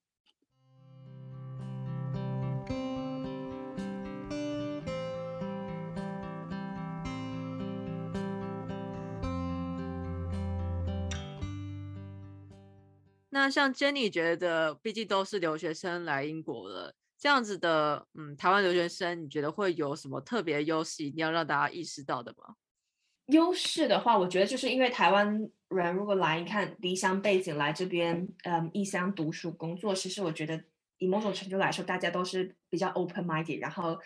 [13.29, 16.95] 那像 Jenny 觉得，毕竟都是留学生来英国了。
[17.19, 22.55] 这样子的，嗯，台湾留学生，你觉得会有什么特别优势，一定要让大家意识到的吗？
[23.27, 30.63] 优势的话，我觉得就是因为台湾人如果来，你看离乡背景来这边，嗯，异乡读书工作，其实我觉得
[30.99, 33.97] 以某种程度来说，大家都是比较 open minded，然后，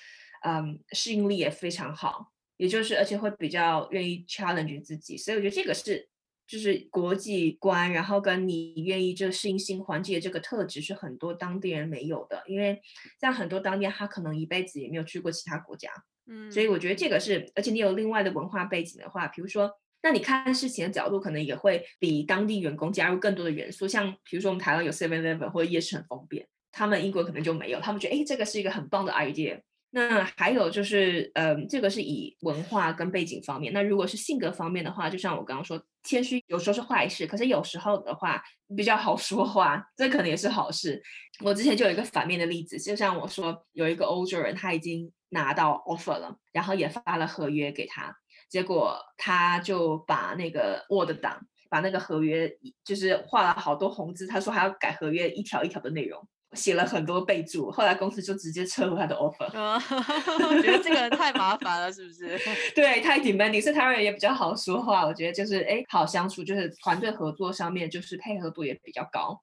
[0.44, 6.11] 嗯，适应力也非常好，也就是而且会比较愿意 challenge 自己，所以我觉得这个是。
[6.52, 12.78] 就是国际观，然后跟你愿意就适应新环境的这个特质是很多当地人没有的，因为
[13.22, 15.90] 像很多当地他可能一辈子也没有去过其他国家，
[16.28, 19.72] 嗯，所以我觉得这个是，而且你有另外的文化背景的话，比如说，
[20.04, 29.62] 那你看事情的角度可能也会比当地员工加入更多的元素，像比如说我们台湾有 Seven Eleven 或者夜市很方便，他们英国可能就没有，他们觉得哎这个是一个很棒的 idea。
[29.94, 33.74] 那还有就是，嗯，这个是以文化跟背景方面。
[33.74, 38.42] 那如果是性格方面的话，就像我刚刚说，谦虚有时候是坏事，可是有时候的话
[38.76, 41.04] 比较好说话，这可能也是好事。
[41.44, 48.16] 我之前就有一个反面的例子，就像我说，有一个欧洲人他已经拿到 offer 了，然后也发了合约给他，
[48.50, 52.50] 结果他就把那个 Word 档，把那个合约
[52.86, 56.26] 就是画了好多红字，他说还要改合约一条一条的内容。
[56.54, 59.50] 写了很多备注，后来公司就直接撤回他的 offer。
[59.56, 62.38] 我觉得这个太麻烦了，是不是？
[62.76, 63.62] 对，太 demanding。
[63.62, 69.42] 是台湾人也比较好说话，我觉得就是哎，好相处，就是团队合作上面就是配合度也比较高。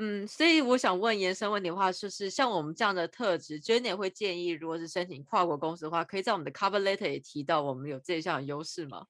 [0.00, 9.06] 嗯，所以我想问延伸问题的话，就是像我们这样的特质，Jenny 会建议，如果是申请跨国公司的话，可以在我们的 cover letter 也提到我们有这项优势吗？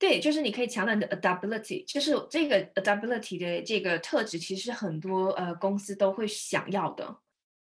[0.00, 7.18] 对，就是你可以强调你的 adaptability，就是这个 adaptability 的这个特质，其实很多呃公司都会想要的。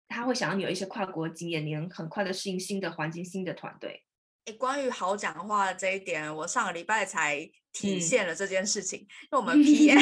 [0.07, 4.05] 他会想要你有一些跨国经验，你能很快的适应新的环境、新的团队。
[4.45, 7.37] 诶，关于好讲话的这一点，我上个礼拜才
[7.73, 9.01] 体现了这件事情。
[9.01, 9.99] 因为我们 PM，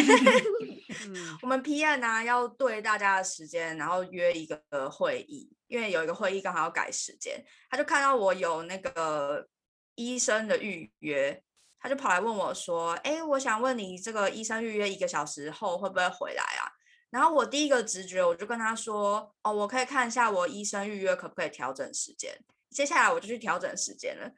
[1.41, 4.61] 我们 PM 呢要对大家的时间，然后约一个
[4.91, 9.47] 会议，因为有一个会议刚好要改时间，他就看到我有那个
[9.95, 11.41] 医生的预约。
[11.79, 16.71] 他就跑来问我说：“哎，我想问你，这个医生预约一个小时后会不会回来啊？”
[17.09, 22.37] 然后我第一个直觉我就跟他说，哦，我可以看一下我医生预约可不可以调整时间。
[22.69, 24.29] 接下来我就去调整时间了。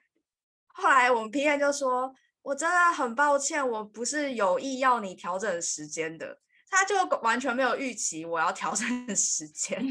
[0.68, 2.14] 后来我们 P N 就说，
[2.44, 6.40] 我真的很抱歉，我不是有意要你调整时间的。
[6.70, 9.82] 他就完全没有预期我要调整时间。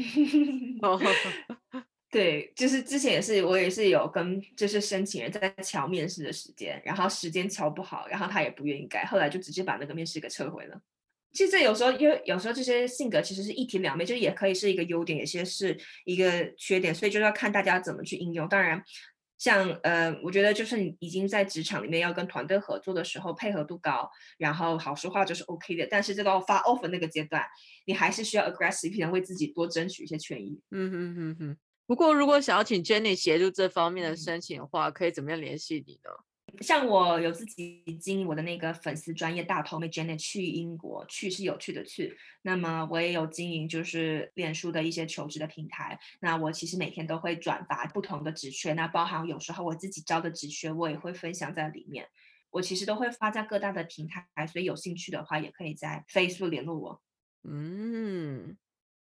[2.11, 10.81] 对，就是之前也是我也是有跟就是申请人在敲面试的时间，然后时间敲不好，然后他也不愿意改，后来就直接把那个面试给撤回了。
[11.31, 18.47] 其实这有时候因为有时候这些性格其实是一体两面，就是也可以是一个优点，有些是一个缺点，所以就要看大家怎么去应用。
[18.49, 18.83] 当然。
[19.41, 25.87] 像呃，我觉得就是你已经在职场里面要跟团队合作的时候，配合度高，然后好说话就是 OK 的。
[25.89, 27.41] 但是这到发 offer 那个阶段，
[27.85, 30.59] 你还是需要 aggressive，的为自己多争取一些权益。
[30.71, 31.57] 嗯哼哼哼。
[31.89, 36.11] 不过如果想要请 Jenny 协助这方面的申请的话，可以怎么样联系你呢？
[36.61, 42.15] 像我有自己经营我的那个粉丝专业大头妹 Jenny 去英国，去是有趣的去。
[42.43, 45.99] 那么我也有经营就是脸书的一些求职的平台。
[46.21, 52.07] 那我其实每天都会转发不同的职缺，那包含有时候我自己招的职缺，我也会分享在里面。
[52.51, 57.01] 我其实都会发在各大的平台，所以有兴趣的话也可以在 Facebook 联络我。
[57.43, 58.55] 嗯，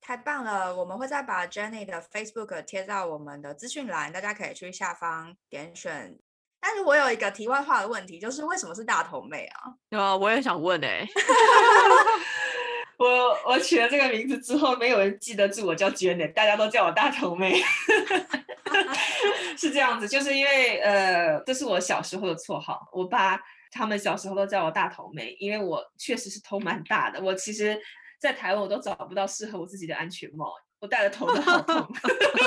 [0.03, 0.75] 太棒了！
[0.75, 6.19] 我们会再把 Jenny 的 Facebook 贴到我们的资讯栏，大家可以去下方点选。
[6.59, 9.71] 但是我有一个题外话的问题，就是为什么是大头妹啊？
[9.89, 11.07] 对啊，我也想问哎。
[12.99, 17.61] 我我取了这个名字之后，没有人记得住我叫 Jenny，大家都叫我大头妹。
[19.57, 23.39] 是这样子，就是因为呃，这是我小时候的绰号，我爸
[23.71, 27.21] 他们小时候都叫我大头妹，因为我确实是头蛮大的。
[27.21, 27.79] 我其实，
[28.23, 30.53] 在台湾我都找不到适合我自己的安全帽。
[30.79, 31.75] 我戴了头都好痛，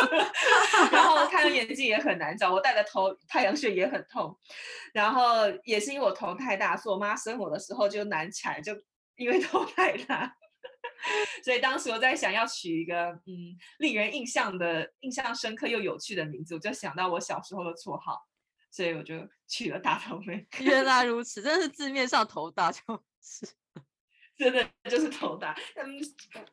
[0.90, 4.38] 然后太阳眼镜也很难找，我戴的头太阳穴也很痛，
[4.94, 8.74] 然后也是因为我头太大，所以我妈生我的时候就难产，就
[9.16, 10.34] 因为头太大，
[11.44, 12.94] 所以当时我在想要取一个
[13.26, 18.18] 嗯令人印象的、印象深刻又有趣的名字，我就想到我小时候的绰号，
[18.70, 19.14] 所以我就
[19.46, 20.46] 取了大头妹。
[20.60, 22.80] 原来 如此，真的是字面上头大就
[23.22, 23.46] 是。
[24.38, 25.98] 真的就是头大，嗯，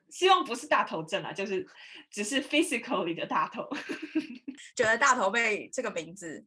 [0.09, 1.67] 希望不是大头症啊，就是
[2.09, 3.67] 只是 physically 的大头。
[4.75, 6.43] 觉得大头被这个名字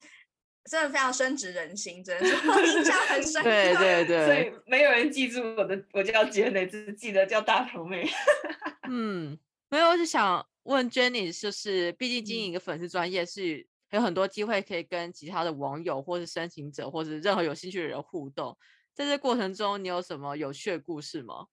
[0.64, 3.42] 真的非常深植人心，真的印象很深。
[3.42, 8.08] 对 对对，所以没有人记住我的，我叫 Jenny，只记得叫大头妹。
[8.88, 18.56] 嗯，没有，我就想问 Jenny，就是毕竟经营一个粉丝专业是有很多机会可以跟其他的网友或是申请者或是任何有兴趣的人互动。
[18.96, 21.48] 在这过程中，你有什么有趣的故事吗？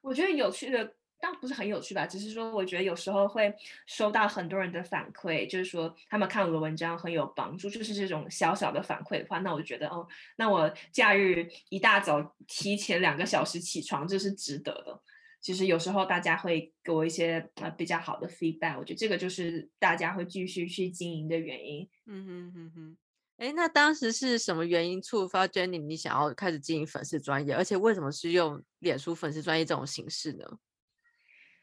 [0.00, 0.84] 我觉得有趣的，
[1.20, 3.52] 倒不是很有趣吧，只是说，我觉得有时候会
[3.88, 10.06] 收到很多人的反馈，就是说他们看我的文章很有帮助，就是这种小小的反馈的话，那我觉得哦，
[10.36, 15.02] 那我假日一大早提前两个小时起床，这是值得的。
[15.40, 21.88] 其实有时候大家会给我一些呃比较好的 feedback，我觉得这个就是大家会继续去经营的原因。
[22.06, 22.96] 嗯哼哼哼。
[23.38, 30.44] 哎，那当时是什么原因触发 Jenny 你想要开始经营粉丝专业，而且为什么是用脸书粉丝专业这种形式呢？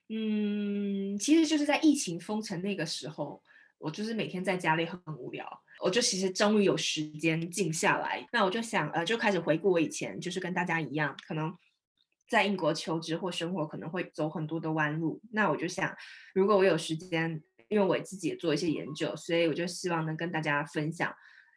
[0.08, 3.44] 嗯，其实就是在疫情封城那个时候，
[3.78, 5.46] 我就是每天在家里很无聊，
[5.84, 11.54] 我就其实终于有时间静下来，那我就想呃，就开始回顾我以前就是跟大家一样，可能
[12.30, 15.94] 在英国求职或生活可能会走很多的弯路，那我就想，
[16.34, 21.14] 如果我有时间，因为我自己也做一些研究，所以我就希望能跟大家分享。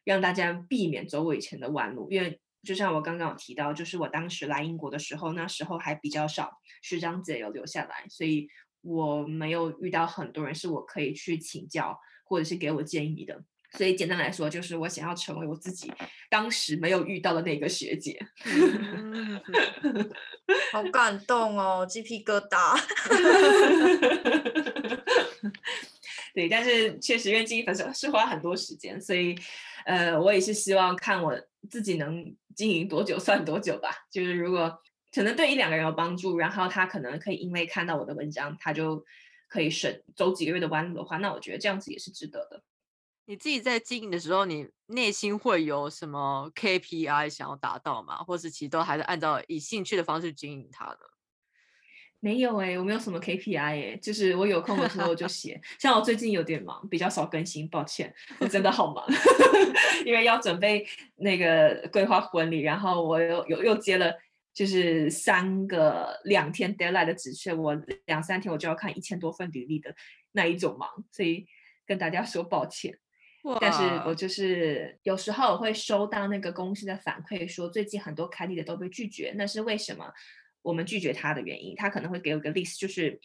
[0.08, 6.50] 让大家避免走我以前的弯路，因为就像我刚刚有提到，就是我当时来英国的时候，那时候还比较少
[6.80, 8.48] 学长姐有留下来，所以
[8.80, 13.44] 我没有遇到很多人是我可以去请教或者是给我建议的。
[13.72, 15.92] 所以简单来说，就是我想要成为我自己
[16.30, 18.18] 当时没有遇到的那个学姐。
[20.72, 22.80] 好感动哦，鸡皮疙瘩。
[26.34, 29.38] 对，但是确实因为经营粉丝是花很多时间，所以。
[29.88, 31.34] 呃，我也是希望看我
[31.70, 33.88] 自己能经营多久算多久吧。
[34.12, 34.78] 就是如果
[35.14, 39.02] 可能对一两个人有帮助，然后他可能可以因为看到我的文章，他就
[39.48, 42.62] 可以省走几个月的弯路的话，那我觉得这样子也是值得的。
[43.24, 48.18] 你自己在经营的时候，你内心会有什么 KPI 想要达到吗？
[48.18, 50.98] 或是其实都还是按照以兴趣的方式经营它的？
[52.20, 55.60] 没有哎，我没有什么 KPI 哎，就是我有空的时候就写。
[55.78, 59.06] 像我最近有点忙，比较少更新，抱歉， 我真的好忙，
[60.04, 60.84] 因为要准备
[61.16, 64.12] 那个规划婚礼，然后我又又又接了
[64.52, 69.94] 就是三个两天 deadline 的指示，我两三天我就要看一千多份履历的
[70.32, 71.46] 那一种忙，所以
[71.86, 72.98] 跟大家说抱歉。
[73.60, 80.12] 但是我就是有时候我会收到那个公司的反馈，说最近很多开立的都被拒绝，那是为什么？
[80.62, 83.20] 我们拒绝他的原因，他可能会给我一个 list，就是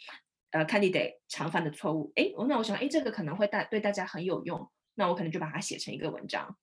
[0.51, 2.11] 呃 candidate 常犯的错误。
[2.15, 6.57] 哎，那我想，哎，这个可能会大对大家很有用，那我可能就把它写成一个文章，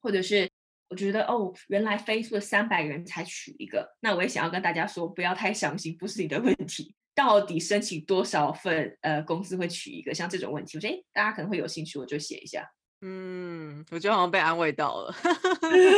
[0.00, 0.50] 或者是
[0.88, 6.94] 我觉得哦，原来 Facebook 三百人才取一个，那我也想要跟大家说，不要太相信，不是你的问题。
[7.14, 8.94] 到底申请多少份？
[9.00, 12.70] 呃，公司会取一个像这种问题，我觉得哎，大家可能会有兴趣，我就写一下。
[13.00, 15.14] 嗯，我觉得好像被安慰到了，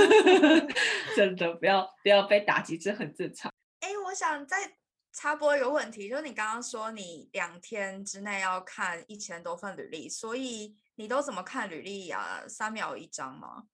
[1.17, 3.53] 真的不要不要被打击，这很正常。
[3.81, 4.77] 哎，我想再
[5.13, 12.45] 插播一个问题，就是你刚刚说你两天之内要看一千多份履历，所以你都怎么看履历啊？
[12.49, 13.65] 三秒一张吗？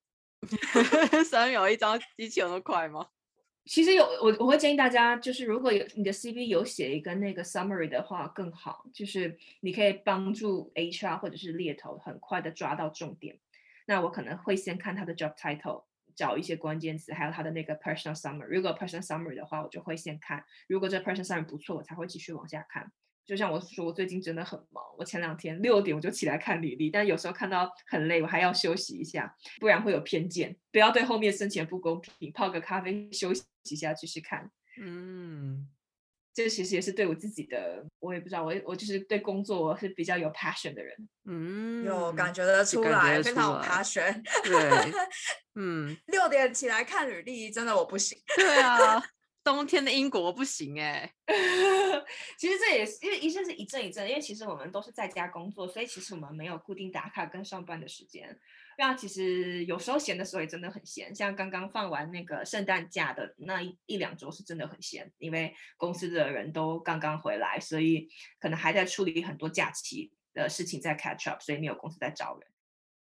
[1.29, 3.09] 三秒一张，机器有那么快吗？
[3.67, 13.41] 其实有我我会建议大家，就是如果有你的 CV 有写一个那个 summary 的话更好，就是你可以帮助 HR 或者是猎头很快的抓到重点。
[13.87, 15.85] 那我可能会先看他的 job title，
[16.17, 18.47] 找一些关键词，还有他的那个 personal summary。
[18.47, 22.91] 如果 personal summary 的话，我就会先看，如果这 personal summary 不错，我才会继续往下看。
[23.25, 24.85] 就像我说，我最近真的很忙。
[24.99, 30.55] 我前两天六点我就起来看履历，但有时候看到很累，我还要休息一下，不然会有偏见。
[30.71, 34.51] 不要对后面生前不公平，泡个咖啡休息一下继续看。
[34.79, 35.67] 嗯，
[36.35, 41.09] 这其实也是对我自己的，我也不知道，我我就是对工作我是比较有 passion 的人。
[41.27, 44.21] 嗯，有感觉得出来，非常有 passion。
[44.43, 44.93] 对，
[45.55, 48.19] 嗯，六点起来看履历，真的我不行。
[48.37, 49.03] 对啊。
[49.45, 51.13] 冬天的英国不行哎，
[52.39, 58.41] 其实这也是因为一阵是一阵一阵，因为其实我们都是在家工作，所以其实我们没有固定打卡跟上班的时间。
[58.79, 68.09] 那其实有时候闲的时候也真的很闲，像刚刚放完那个圣诞假的那一一两周是真的很闲，因为公司的人都刚刚回来，所以
[68.39, 72.49] 可能还在处理很多假期的事情在 catch up，所以没有公司在招人。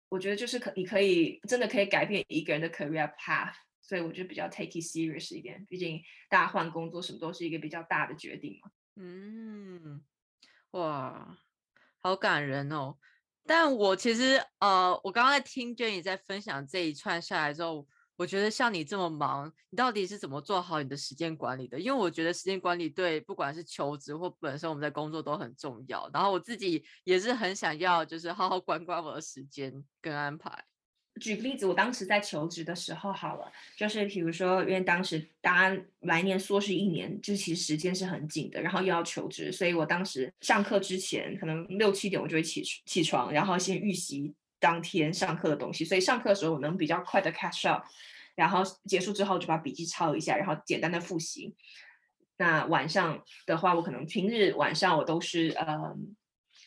[0.08, 3.54] 我觉得就是可你可以真的可以改变一个人的 career path。
[3.80, 8.70] 所以我觉得比较 take it serious 一点，毕竟大家换工作什么都是一个比较大的决定嘛。
[8.96, 10.04] 嗯，
[10.72, 11.38] 哇，
[11.98, 12.98] 好感人哦！
[13.48, 17.86] 但我其实呃，我刚刚在听 Jenny 在分享这一串下来之后，
[18.16, 21.80] 我觉得像你这么忙，你到底是怎么做好你的时间管理的？
[21.80, 26.10] 因为我觉得时间管理对不管是求职或本身我们在工作都很重要。
[26.12, 29.72] 然后我自己也是很想要，就是好好管管我的时间
[30.02, 30.64] 跟安排。
[31.18, 47.84] 举个例子，我当时在求职的时候，好了，就是比如说，因为当时大家来年硕士一年，就其实时间是很紧的，然后又要求职，所以我当时上课之前，可能六七点我就会起起床，然后先预习当天上课的东西，所以上课的时候我能比较快的 catch up，
[48.34, 51.54] 然后结束之后就把笔记抄一下，然后简单的复习。
[52.36, 56.14] 那晚上的话，我可能平日晚上我都是嗯。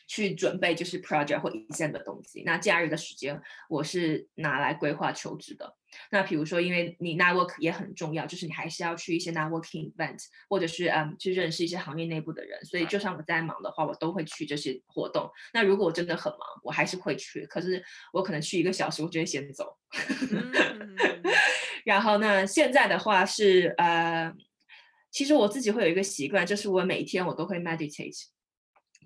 [0.06, 2.42] 去准备就是 project 或 exam 的东西。
[2.44, 5.76] 那假日的时间，我是拿来规划求职的。
[6.10, 12.64] 那比如说，因为你 network 也很重要，就是你还是要去一些 networking event，或者是嗯去认识一些行业内部的人。
[12.64, 15.30] 所以，就算我在忙的话，我都会去这些活动。
[15.52, 17.44] 那如果我真的很忙，我还是会去。
[17.46, 19.76] 可是我可能去一个小时，我就会先走。
[21.84, 24.32] 然后，呢现在的话是呃，
[25.10, 28.28] 其实我自己会有一个习惯，就是我每一天我都会 meditate。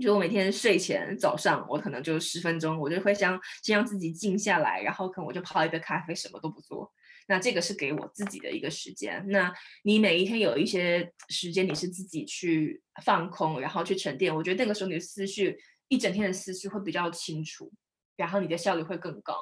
[0.01, 6.93] 就我每天睡前早上，我可能就十分钟，我就会想先让自己静下来，然后可能我就泡一杯咖啡，什么都不做。
[7.29, 9.25] 那这个是给我自己的一个时间。
[9.29, 14.33] 那你每一天有一些时间，你是自己去放空，然后去沉淀。
[14.33, 17.73] 我觉得那个时候你的思绪一整天的思绪会比较清楚，
[18.17, 19.35] 然后你的效率会更高。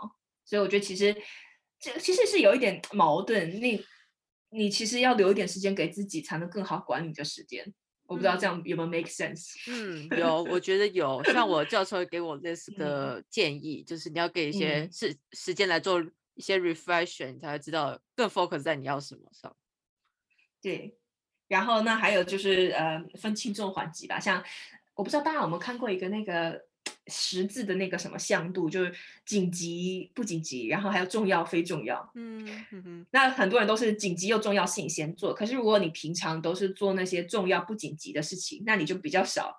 [0.46, 1.14] 所以我觉得其实
[1.78, 3.50] 这其实是有一点矛盾。
[3.60, 3.84] 你
[4.50, 7.74] 你其实要留一点时间给自己，才能更好管理的时间。
[8.06, 9.54] 我不知道这样有没有 make sense？
[9.68, 11.22] 嗯，有，我觉得有。
[11.24, 16.02] 像我教授给我 this 的建议，就是你要给一些时时间来做
[16.34, 19.56] 一些 reflection，你才会知道更 focus 在你要什么上。
[20.60, 20.96] 对，
[21.48, 24.20] 然后那还有就是呃，分轻重缓急吧。
[24.20, 24.44] 像
[24.94, 26.66] 我不知道大家有没有看过一个那个。
[27.06, 28.94] 十字的那个什么向度，就是
[29.26, 32.10] 紧急不紧急，然后还有重要非重要。
[32.14, 39.54] 嗯嗯，那很多人都是紧急又重要性先做，可是如果你平常都是做那些重要不紧急的事情，那你就比较少，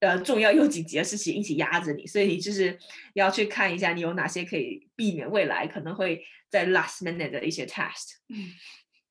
[0.00, 2.78] 呃，重要又紧急的事情一起压着你，所以你就是
[3.14, 8.18] 要去看一下你有哪些可以避免未来可能会在 last minute 的一些 test。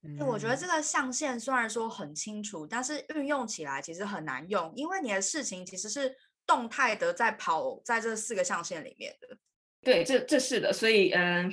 [0.03, 6.15] 嗯，我觉得这个象限虽然说很清楚，但是运用起来其实很难用，因为你的事情其实是。
[6.47, 9.37] 动态的在跑在这四个象限里面的，
[9.81, 11.51] 对，这这是的，所以嗯，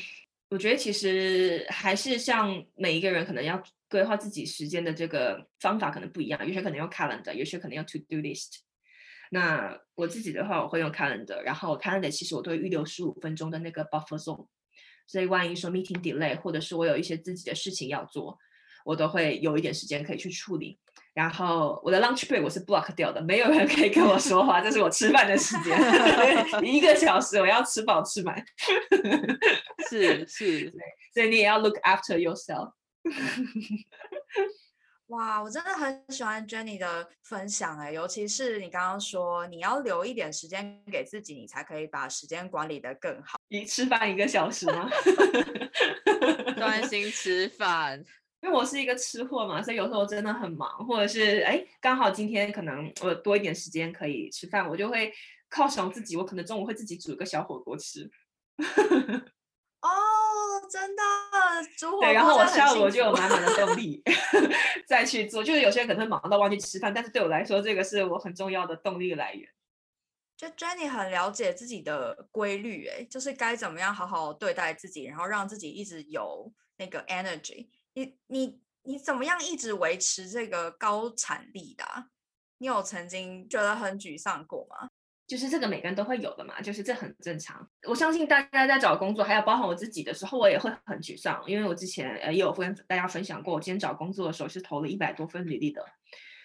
[0.51, 8.61] 我觉得其实还是像每一个人可能要规划自己时间的这个方法可能不一样，有些可能用 calendar，有些可能用 to do list。
[9.30, 14.47] 那我自己的话，我会用 calendar，然后 calendar 其实我都会预留十五分钟的那个 buffer zone，
[15.07, 18.38] 所以万一说 meeting delay，或者是我有一些自己的事情要做。
[18.84, 20.80] 我都会有一点时间可以去处理。
[21.14, 25.78] 然后我的 lunch break 我是 block 掉的，没有人可以跟我说话，这是我吃饭的时间，
[26.64, 28.42] 一个小时我要吃饱吃满。
[29.90, 30.72] 是是，
[31.12, 32.72] 所以你也要 look after yourself。
[35.08, 43.38] 哇，我真的很喜欢 Jenny 的分享哎，尤其是你刚刚说你要留一点时间给自己，你才可以把时间管理的更好。
[43.48, 44.88] 你吃饭一个小时吗？
[46.56, 48.02] 专心吃饭。
[48.43, 55.12] 因为我是一个吃货嘛，所以有时候真的很忙，或者是哎，刚好今天可能我多一点时间可以吃饭，我就会
[55.49, 58.11] 犒赏自己，我可能中午会自己煮个小火锅吃。
[59.82, 59.88] 哦，
[60.70, 61.03] 真的，
[61.76, 62.01] 煮火锅。
[62.03, 64.03] 对，然后我下午我就有满满的动力
[64.86, 65.43] 再去做。
[65.43, 69.49] 就是有些人可能会忙到忘记吃饭，但是对我来说，这个是我很重要的动力来源。
[70.36, 77.68] 就 Jenny 很了解自己的规律，哎，就是该怎么样好好对待自己，然后让自己一直有那个 energy。
[77.95, 81.84] 你你你怎么样一直维持这个高产力的？
[82.59, 84.88] 你有曾经觉得很沮丧过吗？
[85.26, 87.66] 就是这个每个人都会有的嘛，就是这很正常。
[87.88, 95.84] 我相信大家在找工作，还有包含我自己的时候，我也会很沮丧，因为我之前呃也有跟大家分享过，我今天找工作的时候是投了一百多份履历的，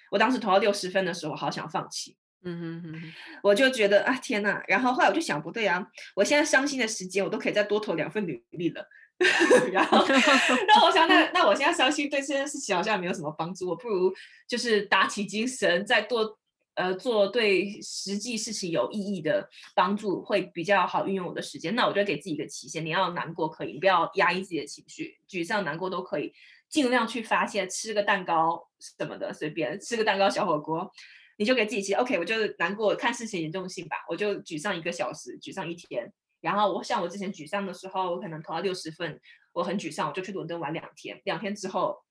[0.10, 2.18] 我当时投到六十分的时候，我好想放弃。
[2.44, 5.86] 嗯哼哼，我就觉得啊天呐，然后后来我就想不对啊，
[6.16, 8.88] 我现在伤心的时间，我都可以再多投两份履历了。
[9.74, 10.06] 然后，
[10.68, 14.14] 那我想，那那我现在相信对这件事情好像没有什么帮助，我不如
[14.48, 16.38] 就是打起精神，再多
[16.76, 21.74] 呃做对实际事情有意义的帮助，会比较好运用我的时间。
[21.74, 26.32] 那我就给自己一个期限，你要难过可以，你不要压抑自己的情绪，沮丧、难过都可以，
[26.70, 30.92] 尽量去发泄，吃个蛋糕什么的，随便吃个蛋糕、小火锅，
[31.38, 36.14] 你就给自己期 OK，我就难过，看事情严重性吧，我就沮丧一个小时，沮丧一天。
[36.42, 39.20] 然后我像我之前沮丧的时候，我可能投到六十分，
[39.54, 41.20] 我很沮丧，我就去伦敦玩两天。
[41.26, 42.04] 两天之后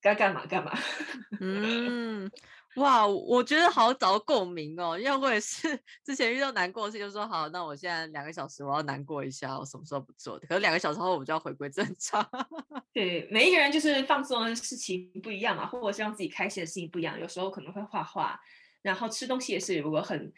[0.00, 0.72] 该干嘛干嘛。
[1.40, 2.30] 嗯，
[2.76, 10.46] 哇，我觉得好找共鸣哦，因为我也是 之前遇到难过的事，就说好，那我现在两个小时我要难过一下，我什么时候不做的？
[10.46, 12.24] 可是两个小时后我就要回归正常。
[12.94, 17.18] 对，每一个人就是放松的事情不一样嘛，或者是让自己开心的事情不一样。
[17.18, 18.40] 有时候可能会画画，
[18.80, 20.32] 然后吃东西也是如果很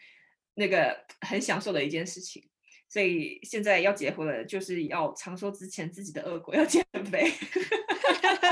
[0.55, 2.49] 那个很享受的一件事情。
[2.95, 6.81] 所以现在要结婚了，就是要常说之前自己的恶果要减
[7.11, 7.29] 肥，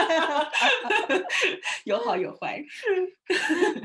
[1.86, 2.62] 有好有坏。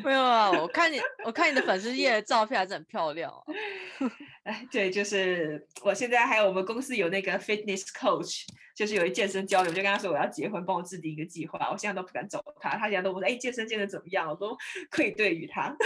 [0.03, 3.33] 没有啊，我看你，我看你的粉丝页的照片还是很漂亮。
[4.43, 8.43] 哎，对，就是我现在还有我们公司有那个 fitness coach，
[8.75, 11.71] 就是有一健身教练，我就跟他说我要结婚，帮我制定一个计划。
[11.71, 14.59] 我现在都不敢找他，他现在都问哎健身健的怎么样，我都
[14.91, 15.73] 愧对于他。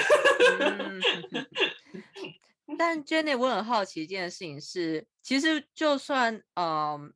[2.76, 7.12] 但 Jenny，我很好奇一件事情是，其实就算嗯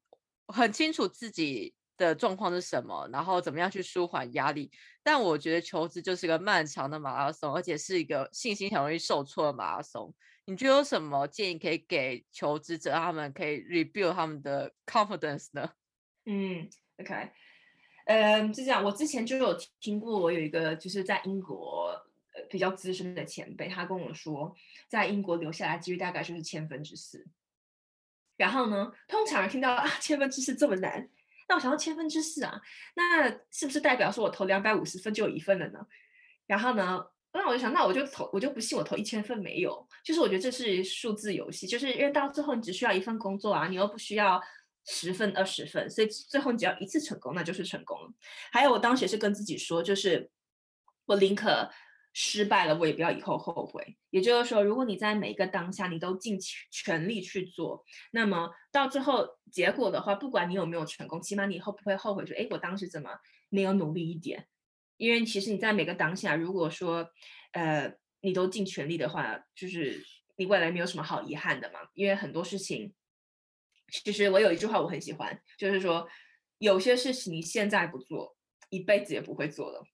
[0.49, 4.71] 很清楚自己的状况是什么，然后怎么样去舒缓压力，
[5.03, 10.15] 但我觉得求职就是个漫长的马拉松，而且是一个信心很容易受挫的马拉松。
[10.47, 15.71] 你觉得有什么建议可以给求职者，他们可以 rebuild 他们的 confidence 呢？
[16.25, 17.31] 嗯，OK，
[18.07, 22.03] 嗯，是这样，我之前就有听过，我有一个就是在英国。
[22.51, 24.55] 比较资深的前辈，他跟我说，
[24.89, 27.27] 在英国留下来几率大概就是千分之四。
[28.37, 31.09] 然后呢，通常听到啊千分之四这么难，
[31.49, 32.61] 那我想到千分之四啊，
[32.95, 35.79] 那是不是代表说我投两百五十分就有一份了呢？
[36.47, 39.89] 然后呢，那我就想，那我就投，我就不信我投一千份没有。
[40.05, 44.39] 就是我觉得这是数字游戏，就是因为到最后你只需要一份工作啊，你又不需要
[44.85, 48.13] 十份二十份，所以最后你只要一次成功，那就是成功了。
[48.53, 50.31] 还有我当时也是跟自己说，就是
[51.07, 51.71] 我宁可。
[52.19, 53.95] 失败了，我也不要以后后悔。
[54.09, 56.39] 也就是说，如果你在每一个当下，你都尽
[56.71, 63.11] 全力去做，那么到最后结果的话，不管你有没有成功，起码你以后不会后悔说，哎，我当时怎么
[63.51, 64.49] 没有努力一点？
[64.97, 67.07] 因为其实你在每个当下，如果说，
[67.53, 67.93] 呃，
[68.23, 70.03] 你都尽全力的话，就是
[70.37, 71.81] 你未来没有什么好遗憾的嘛。
[71.93, 72.95] 因为很多事情，
[73.93, 76.09] 其实我有一句话我很喜欢，就是说，
[76.57, 78.35] 有些事情你现在不做，
[78.71, 79.85] 一辈子也不会做了。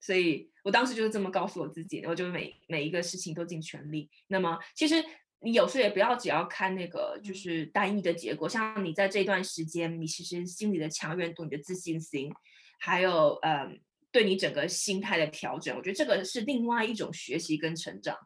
[0.00, 4.10] 所以我当时就是这么告诉我自己，我就每每一个事情都尽全力。
[4.28, 4.94] 那么其实
[5.40, 12.32] 你有时候也不要只要看那个就是单一的结果，像你在这段时间，你其实心里的强韧度、你的自信心，
[12.78, 13.70] 还有呃
[14.10, 18.16] 对你整个心态的调整，我觉得这个是另外一种学习跟成长。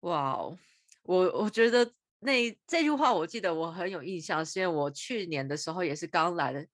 [0.00, 0.58] 哇哦，
[1.02, 6.66] 我我觉得那这句话我记得我很有印象，是因为我去年的时候也是刚来的。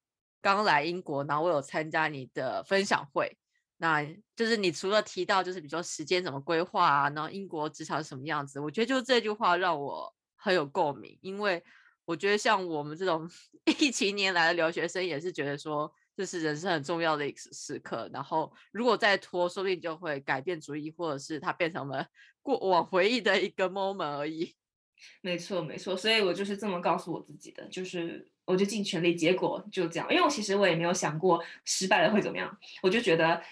[0.47, 3.37] 刚来英国，然后我有参加你的分享会，
[3.79, 11.61] 那就是你除了提到就是比如说时间怎么规划啊，然后英国职场什么样子，我觉得就这句话让我很有共鸣，因为
[12.05, 13.29] 我觉得像我们这种
[13.81, 18.09] 疫情年来的留学生也是觉得说这是人生很重要的一个时时刻。
[18.13, 22.07] 然后如果再拖，说不定就会改变主意，或者是它变成了
[22.41, 24.55] 过往回忆的一个 moment 而已。
[25.23, 30.09] 没错，没错，所以我就是这么告诉我自己的，就是我就尽全力，结果就这样。
[30.11, 33.43] 因为我其实我也没有想过失败了会怎么样，我就觉得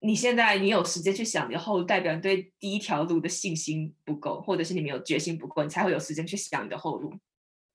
[0.00, 7.14] 你现在你有时间去想以后，代表你对第一条路的信心不够，或者是你没有决心不够，你才会有时间去想你的后路。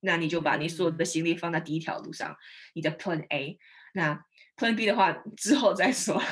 [0.01, 2.36] 那你就把你所有的心力放在第一条路上，
[2.74, 3.57] 你的 Plan A。
[3.93, 4.26] 那
[4.57, 6.22] Plan B 的话之后再说。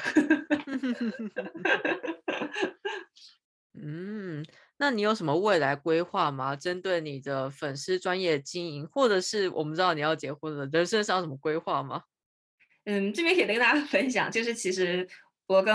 [3.73, 4.45] 嗯。
[4.77, 6.55] 那你有什么未来规划吗？
[6.55, 12.03] 针对你的粉丝专业经营，或者是我们知道你要结婚了，人生上有什么规划吗？
[12.85, 15.07] 嗯，这边可以跟大家 分享，就是其实
[15.47, 15.73] 我跟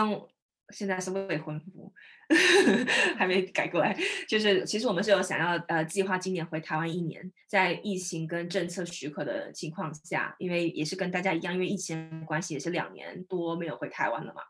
[0.70, 1.90] 现在是未婚夫，
[3.16, 3.98] 还没改过来。
[4.28, 14.42] 就是其实我们是有想要呃计划今年回台湾一年，在疫情跟政策许可的情况下，因为也是跟大家一样，因为疫情关系也是两年多没有回台湾了嘛。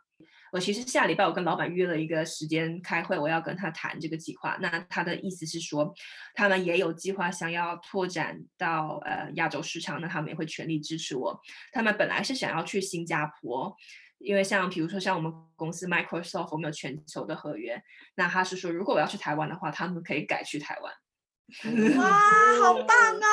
[0.52, 4.56] 我其实下礼拜我跟老板约了一个时间开会，我要跟他谈这个计划。
[4.60, 5.94] 那他的意思是说，
[6.34, 11.38] 他们也有计划想要拓展到呃亚洲市场，那他们也会全力支持我。
[11.72, 13.76] 他们本来是想要去新加坡，
[14.18, 17.82] 因为像比如说像我们公司 Microsoft，我们有全球的合约。
[18.14, 20.92] 那他是说，如果我要去台湾的话，他们可以改去台湾。
[21.96, 22.10] 哇，
[22.62, 23.28] 好棒哦！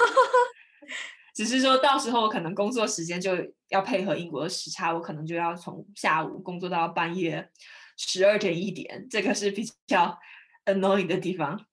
[1.40, 3.34] 只是说到时候我可能工作时间就
[3.68, 7.48] 要配合英国的时差，我可能就要从下午工作到半夜
[7.96, 10.18] 十二点一点，这个是比较
[10.66, 11.64] annoying 的地方。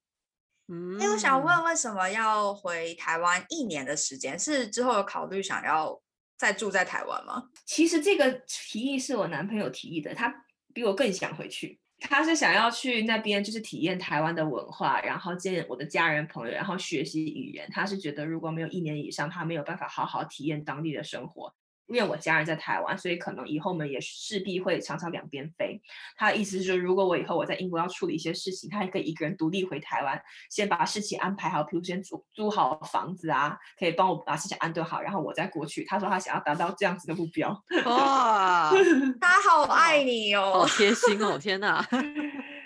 [0.68, 4.38] 嗯，哎，我想问，为什么要回台湾一年的时间？
[4.38, 6.00] 是之后有考虑想要
[6.38, 7.50] 再住在台湾吗？
[7.66, 11.78] 其实这个提议是我男朋友提议的，他比我更想回去。
[12.00, 17.68] 他是想要去那边，就是体验台湾的文化，然后见我的家人朋友，然后学习语言。
[17.72, 21.52] 他是觉得如果没有一年以上，他没有办法好好体验当地的生活。
[21.88, 25.80] 因为我家人在台湾，所以可能以后我们也势必会常常两边飞。
[26.16, 30.20] 他的意思是说，如果我以后我在英国要处理一些事情，他还可以一个人独立回台湾，
[30.50, 35.84] 先把事情安排好，比如先租租好房子啊，可以帮我把事情安顿好，然后我再过去。
[35.84, 37.48] 他说他想要达到这样子的目标。
[37.86, 38.70] 哇，
[39.20, 41.82] 他好爱你哦，好贴心哦， 天哪！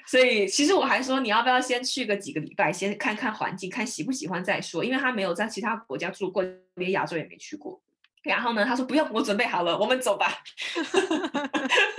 [0.04, 4.84] 所以其实我还说，你要不要先去个几个礼拜，先看看环境，看喜不喜欢再说。
[4.84, 6.44] 因为他没有在其他国家住过，
[6.74, 7.80] 连亚洲也没去过。
[8.22, 10.32] 然后呢，他说不用，我准备好了，我们走吧。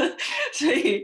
[0.53, 1.03] 所以，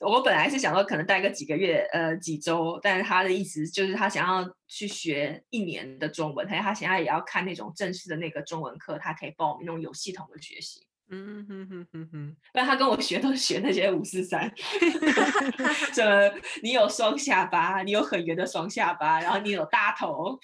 [0.00, 2.78] 我本来是想说可能待个几个月，呃，几周。
[2.82, 10.86] 但是他的意思就是他想要去学一年的中文，他他想要也要看那种正式的那个中文课，他可以报名那种有系统的学习。
[11.12, 12.36] 嗯哼哼哼哼。
[12.52, 14.52] 但他跟我学都是学那些五四三，
[15.92, 16.32] 什么
[16.62, 20.38] 你有双下巴，你有很圆的双下巴，然后你有大头。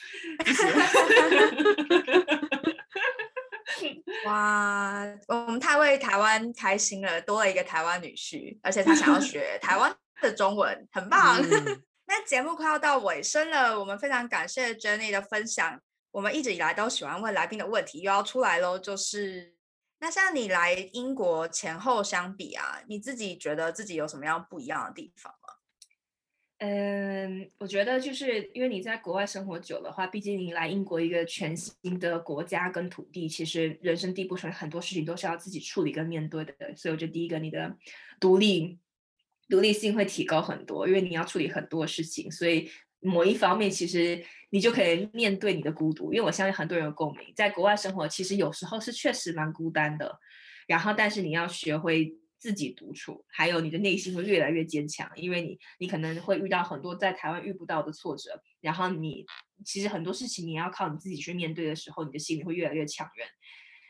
[4.27, 11.41] 哇，我们太为台湾开心了，多了一个台湾女婿，而且他想要 学台湾的中文，很棒。
[12.09, 15.81] 那节目快要到尾声了，我们非常感谢 Jenny 的分享。
[16.13, 19.55] 我们一直以来都喜欢问来宾的问题又要出来喽，就是
[19.99, 25.46] 那像你来英国前后相比啊，你自己觉得自己有什么样不一样的地方吗？
[26.59, 36.55] 嗯，我觉得就是因为你在国外生活久的话，毕竟你来英国一个全新的国家跟土地，其实人生地不熟，很多事情都是要自己处理跟面对的。
[36.75, 37.77] 所以我觉得第一个，你的
[38.19, 38.79] 独立
[39.51, 46.11] 独立性会提高很多，因为你要处理很多事情，所以某一方面其实你就可以面对你的孤独。
[46.11, 50.19] 因为我相信很多人有共鸣，在国外生活其实有时候是确实蛮孤单的，
[50.67, 52.17] 然后但是你要学会。
[52.39, 59.25] 自己独处，还有你的内心会越来越坚强，因为你你可能会遇到很多在台湾遇不到的挫折，然后你
[59.65, 63.27] 其实很多事情你要靠你自己去面对的时候，你的心里会越来越强韧。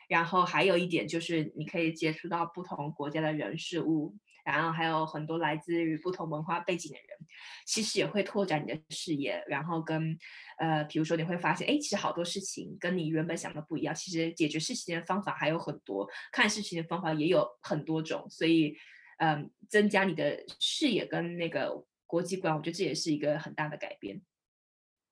[0.09, 4.15] 然后还有一点就是，你可以接触到不同国家的人事物。
[4.47, 7.19] 然后还有很多来自于不同文化背景的人，
[7.67, 9.45] 其实也会拓展你的视野。
[9.49, 10.17] 然后跟，
[10.59, 13.95] 呃，比如说你会发现，哎，其实好多事情跟你原本想的不一样。
[13.95, 18.27] 其实解决事情的方法还有很多，看事情的方法也有很多种。
[18.31, 18.77] 所以，
[19.19, 24.23] 嗯，增加你的视野跟那个国际观，我觉得这也是一个很大的改变。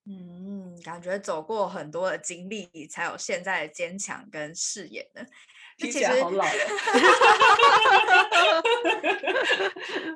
[0.06, 5.24] 嗯，感觉走过很多的经历，才有现在的坚强跟视野呢。
[5.76, 6.44] 听起来好老，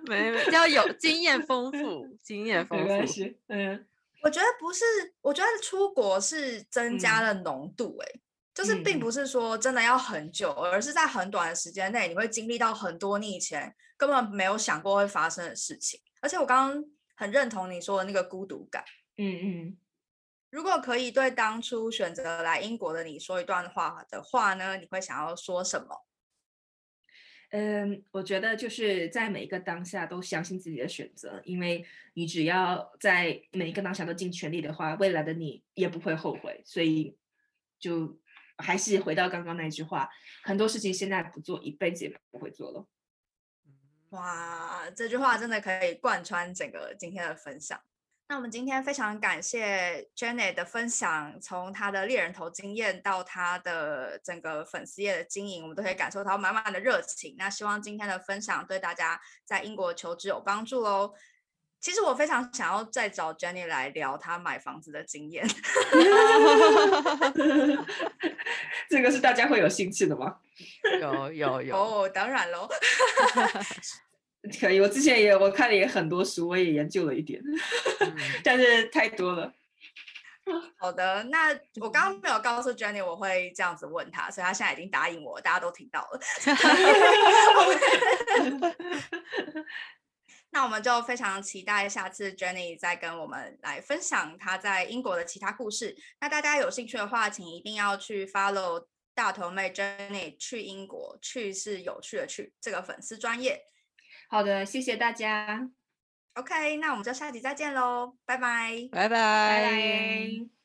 [0.06, 3.24] 没没要有经验丰富，经验丰富。
[3.48, 3.86] 嗯，
[4.22, 4.84] 我觉得不是，
[5.20, 8.06] 我觉得出国是增加了浓度，哎，
[8.54, 16.00] 就是并不是说真的要很久，而是在很短的时间内，你会经历到很多你以前根本没有想过会发生的事情。
[16.20, 16.84] 而且我刚刚
[17.16, 18.84] 很认同你说的那个孤独感，
[19.16, 19.76] 嗯嗯。
[20.50, 26.04] 如果可以对当初选择来英国的你说一段话的话呢，你会想要说什么？
[27.50, 31.82] 嗯，我觉得就是在每一个当下都相信自己的选择，因为
[32.12, 36.62] 你只要在每一个当下都尽全力的话，未来的你也不会后悔。
[36.66, 37.16] 所以，
[37.78, 38.20] 就
[38.58, 40.10] 还是回到刚刚那句话，
[40.42, 42.86] 很多事情现在不做，一辈子也不会做了。
[44.10, 47.80] 哇，这句话真的可以贯穿整个今天的分享。
[48.30, 57.34] 那我们今天非常感谢 Jenny 的分享，从她的猎人头经验到她的整个粉丝页的经营，我们都可以感受到满满的热情。
[57.38, 61.10] 那希望今天的分享对大家在英国求职有帮助哦。
[61.80, 65.48] 其实我非常想要再找 Jenny 来聊她买房子的经验。
[68.90, 70.36] 这个是大家会有兴趣的吗？
[71.00, 72.68] 有有有哦，当然喽。
[74.60, 77.42] 可以，我之前也我看了也很多书，我也研究了一点，
[78.42, 79.52] 但是太多了。
[80.78, 86.20] 好的，那我刚刚没有告诉 Jenny 我会这样子问他，所以他现在已经答应我，大家都听到了。
[90.50, 95.94] 那我们就非常期待下次 Jenny 再跟我们来分享她在英国的其他故事。
[96.20, 103.60] 那大家有兴趣的话，请一定要去 follow 大头妹 Jenny 去英国，去是有趣的去这个粉丝专业。
[104.28, 105.70] 好的，谢谢大家。
[106.34, 110.57] OK，那我们就下集再见喽，拜拜，拜拜。